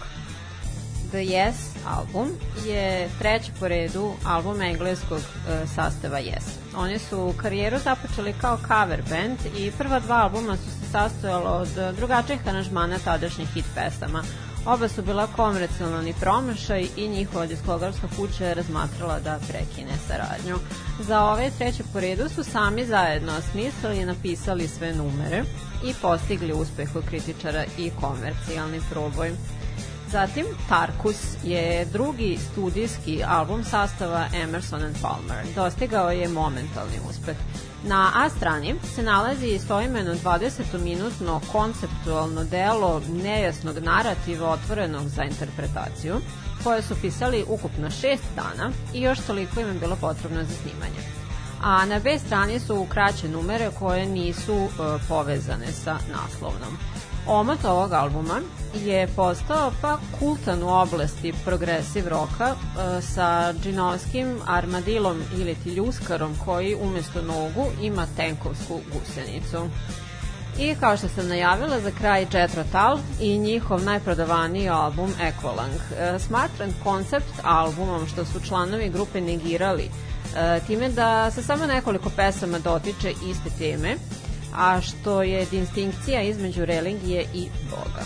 The 1.10 1.18
Yes 1.18 1.56
album 1.88 2.30
je 2.65 3.10
treći 3.19 3.52
po 3.60 3.68
redu 3.68 4.14
album 4.26 4.61
engleskog 4.61 5.18
uh, 5.18 5.69
sastava 5.76 6.19
Yes. 6.19 6.44
Oni 6.76 6.99
su 6.99 7.34
karijeru 7.41 7.80
započeli 7.80 8.34
kao 8.41 8.57
cover 8.57 9.03
band 9.10 9.57
i 9.57 9.72
prva 9.72 9.99
dva 9.99 10.15
albuma 10.15 10.57
su 10.57 10.64
se 10.64 10.91
sastojala 10.91 11.52
od 11.52 11.95
drugačijih 11.95 12.48
aranžmana 12.48 12.99
tadašnjih 13.06 13.49
hit 13.53 13.65
pesama. 13.76 14.23
Oba 14.65 14.88
su 14.88 15.02
bila 15.02 15.27
komercijalni 15.27 16.14
promašaj 16.19 16.88
i 16.98 17.07
njihova 17.07 17.45
diskografska 17.45 18.07
kuća 18.18 18.45
je 18.45 18.53
razmatrala 18.53 19.19
da 19.19 19.40
prekine 19.48 19.94
saradnju. 20.07 20.56
Za 20.99 21.23
ove 21.23 21.52
treće 21.57 21.84
po 21.94 21.99
redu 21.99 22.30
su 22.30 22.44
sami 22.44 22.86
zajedno 22.86 23.31
smislili 23.52 23.99
i 23.99 24.06
napisali 24.06 24.68
sve 24.68 24.94
numere 24.94 25.44
i 25.84 25.93
postigli 26.01 26.53
uspeh 26.53 26.93
kod 26.93 27.06
kritičara 27.06 27.65
i 27.77 27.91
komercijalni 28.01 28.81
proboj. 28.89 29.31
Zatim, 30.11 30.45
Tarkus 30.69 31.18
je 31.43 31.85
drugi 31.85 32.38
studijski 32.51 33.23
album 33.27 33.64
sastava 33.64 34.27
Emerson 34.34 34.84
and 34.84 34.95
Palmer. 35.01 35.45
Dostigao 35.56 36.11
je 36.11 36.27
momentalni 36.27 36.99
uspeh. 37.10 37.38
Na 37.84 38.11
A 38.15 38.30
strani 38.30 38.76
se 38.95 39.03
nalazi 39.03 39.47
istoimeno 39.47 40.14
20-minutno 40.14 41.39
konceptualno 41.51 42.43
delo 42.43 43.01
nejasnog 43.23 43.77
narativa 43.77 44.49
otvorenog 44.49 45.07
za 45.07 45.23
interpretaciju, 45.23 46.15
koje 46.64 46.81
su 46.81 46.95
pisali 47.01 47.45
ukupno 47.47 47.89
šest 47.89 48.23
dana 48.35 48.72
i 48.93 49.01
još 49.01 49.19
toliko 49.19 49.60
im 49.60 49.68
je 49.68 49.73
bilo 49.73 49.95
potrebno 49.95 50.43
za 50.43 50.53
snimanje. 50.61 51.18
A 51.61 51.86
na 51.86 51.99
B 51.99 52.19
strani 52.19 52.60
su 52.60 52.86
kraće 52.90 53.27
numere 53.27 53.69
koje 53.80 54.06
nisu 54.06 54.56
e, 54.56 54.68
povezane 55.07 55.72
sa 55.72 55.98
naslovnom. 56.11 56.77
Omot 57.27 57.65
ovog 57.65 57.94
albuma 57.94 58.41
je 58.73 59.07
postao 59.07 59.72
pa 59.81 59.98
kultan 60.19 60.64
u 60.64 60.69
oblasti 60.69 61.34
progresiv 61.45 62.07
roka 62.07 62.56
e, 62.56 63.02
sa 63.02 63.53
džinovskim 63.53 64.40
armadilom 64.48 65.22
ili 65.38 65.56
ti 65.56 65.69
ljuskarom 65.69 66.36
koji 66.45 66.76
umesto 66.76 67.22
nogu 67.22 67.65
ima 67.81 68.07
tenkovsku 68.18 68.80
gusenicu. 68.94 69.69
I 70.60 70.76
kao 70.80 70.98
što 70.98 71.07
sam 71.07 71.27
najavila 71.27 71.80
za 71.80 71.91
kraj 71.91 72.27
Jethro 72.34 72.64
Tull 72.64 72.99
i 73.19 73.38
njihov 73.38 73.84
najprodavaniji 73.84 74.69
album 74.69 75.14
Equalang. 75.22 75.80
E, 75.99 76.19
smatram 76.19 76.69
koncept 76.84 77.34
albumom 77.44 78.07
što 78.07 78.26
su 78.26 78.40
članovi 78.40 78.90
grupe 78.90 79.22
negirali 79.22 79.90
time 80.67 80.89
da 80.89 81.31
se 81.31 81.43
samo 81.43 81.65
nekoliko 81.65 82.09
pesama 82.09 82.59
dotiče 82.59 83.11
iste 83.11 83.49
teme, 83.57 83.95
a 84.55 84.81
što 84.81 85.23
je 85.23 85.45
distinkcija 85.51 86.21
između 86.21 86.65
religije 86.65 87.25
i 87.33 87.47
Boga. 87.69 88.05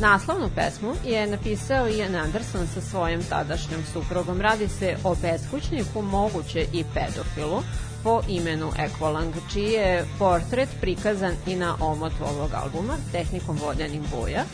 Naslovnu 0.00 0.50
pesmu 0.54 0.92
je 1.04 1.26
napisao 1.26 1.88
Ian 1.88 2.14
Anderson 2.14 2.66
sa 2.74 2.80
svojim 2.80 3.22
tadašnjom 3.28 3.80
suprugom. 3.92 4.40
Radi 4.40 4.68
se 4.68 4.96
o 5.04 5.14
beskućniku, 5.14 6.02
moguće 6.02 6.66
i 6.72 6.84
pedofilu, 6.94 7.62
po 8.04 8.20
imenu 8.28 8.72
Ekvalang, 8.78 9.34
čiji 9.52 9.70
je 9.70 10.04
portret 10.18 10.68
prikazan 10.80 11.34
i 11.46 11.56
na 11.56 11.76
omot 11.80 12.12
ovog 12.20 12.50
albuma, 12.54 12.96
tehnikom 13.12 13.58
vodjanih 13.62 14.00
boja, 14.00 14.44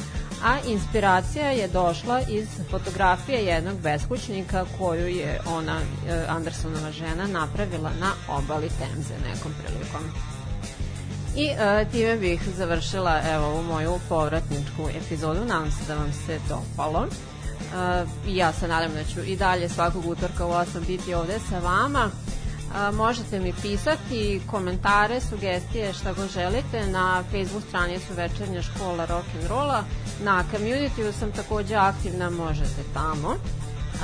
a 0.44 0.58
inspiracija 0.66 1.50
je 1.50 1.68
došla 1.68 2.20
iz 2.20 2.48
fotografije 2.70 3.44
jednog 3.44 3.80
beskućnika 3.80 4.64
koju 4.78 5.06
je 5.06 5.40
ona, 5.46 5.80
e, 6.08 6.24
Andersonova 6.28 6.92
žena, 6.92 7.26
napravila 7.26 7.90
na 8.00 8.12
obali 8.28 8.68
Temze 8.68 9.14
nekom 9.28 9.52
prilikom. 9.58 10.02
I 11.36 11.46
e, 11.46 11.86
time 11.92 12.16
bih 12.16 12.40
završila 12.56 13.20
evo 13.32 13.46
ovu 13.46 13.62
moju 13.62 13.98
povratničku 14.08 14.88
epizodu. 15.04 15.44
Nadam 15.44 15.70
se 15.70 15.84
da 15.88 15.94
vam 15.94 16.12
se 16.26 16.38
dopalo. 16.48 17.06
E, 17.06 18.04
ja 18.26 18.52
se 18.52 18.68
nadam 18.68 18.94
da 18.94 19.04
ću 19.04 19.20
i 19.20 19.36
dalje 19.36 19.68
svakog 19.68 20.06
utorka 20.06 20.46
u 20.46 20.50
8 20.50 20.86
biti 20.86 21.14
ovde 21.14 21.38
sa 21.50 21.58
vama. 21.58 22.10
A, 22.74 22.90
možete 22.90 23.40
mi 23.40 23.52
pisati 23.62 24.40
komentare, 24.50 25.20
sugestije, 25.20 25.92
šta 25.92 26.12
god 26.12 26.30
želite 26.30 26.86
na 26.86 27.22
Facebook 27.30 27.64
stranicu 27.68 28.14
Večernja 28.16 28.62
škola 28.62 29.06
rock'n'rolla. 29.06 29.82
Na 30.22 30.44
community 30.52 31.12
sam 31.12 31.32
takođe 31.32 31.74
aktivna, 31.74 32.30
možete 32.30 32.82
tamo. 32.94 33.34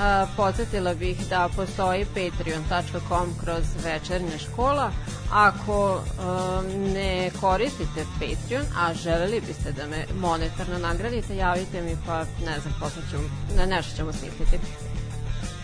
A, 0.01 0.27
podsjetila 0.37 0.95
bih 0.95 1.29
da 1.31 1.49
postoji 1.57 2.05
patreon.com 2.05 3.35
kroz 3.45 3.65
večernja 3.85 4.39
škola. 4.39 4.91
Ako 5.33 6.01
a, 6.21 6.63
ne 6.95 7.31
koristite 7.41 8.05
Patreon, 8.21 8.65
a 8.79 8.95
želeli 8.95 9.43
biste 9.47 9.73
da 9.73 9.87
me 9.87 10.07
monetarno 10.21 10.79
nagradite, 10.79 11.37
javite 11.37 11.83
mi 11.83 11.97
pa 12.07 12.19
ne 12.19 12.61
znam, 12.61 12.75
poslaću, 12.81 13.17
na 13.57 13.67
nešto 13.67 13.97
ćemo 13.97 14.13
smisliti. 14.13 14.59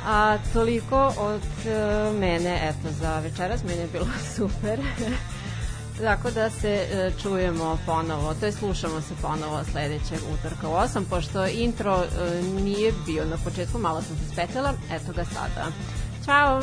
A 0.06 0.38
toliko 0.52 1.14
od 1.18 1.42
e, 1.66 2.12
mene, 2.12 2.68
eto, 2.68 2.94
za 3.00 3.20
večeras, 3.20 3.64
meni 3.64 3.80
je 3.80 3.88
bilo 3.92 4.06
super. 4.36 4.80
Tako 6.00 6.30
da 6.30 6.50
se 6.50 6.68
e, 6.68 7.10
čujemo 7.22 7.78
ponovo, 7.86 8.34
to 8.34 8.46
je 8.46 8.52
slušamo 8.52 9.00
se 9.00 9.14
ponovo 9.22 9.64
sledećeg 9.72 10.18
utorka 10.34 10.68
u 10.68 10.72
8, 10.72 11.04
pošto 11.10 11.46
intro 11.46 12.02
e, 12.02 12.42
nije 12.42 12.92
bio 13.06 13.24
na 13.24 13.36
početku, 13.44 13.78
malo 13.78 14.02
sam 14.02 14.16
se 14.16 14.32
spetela, 14.32 14.72
eto 14.90 15.12
ga 15.12 15.24
sada. 15.24 15.66
Ćao! 16.24 16.62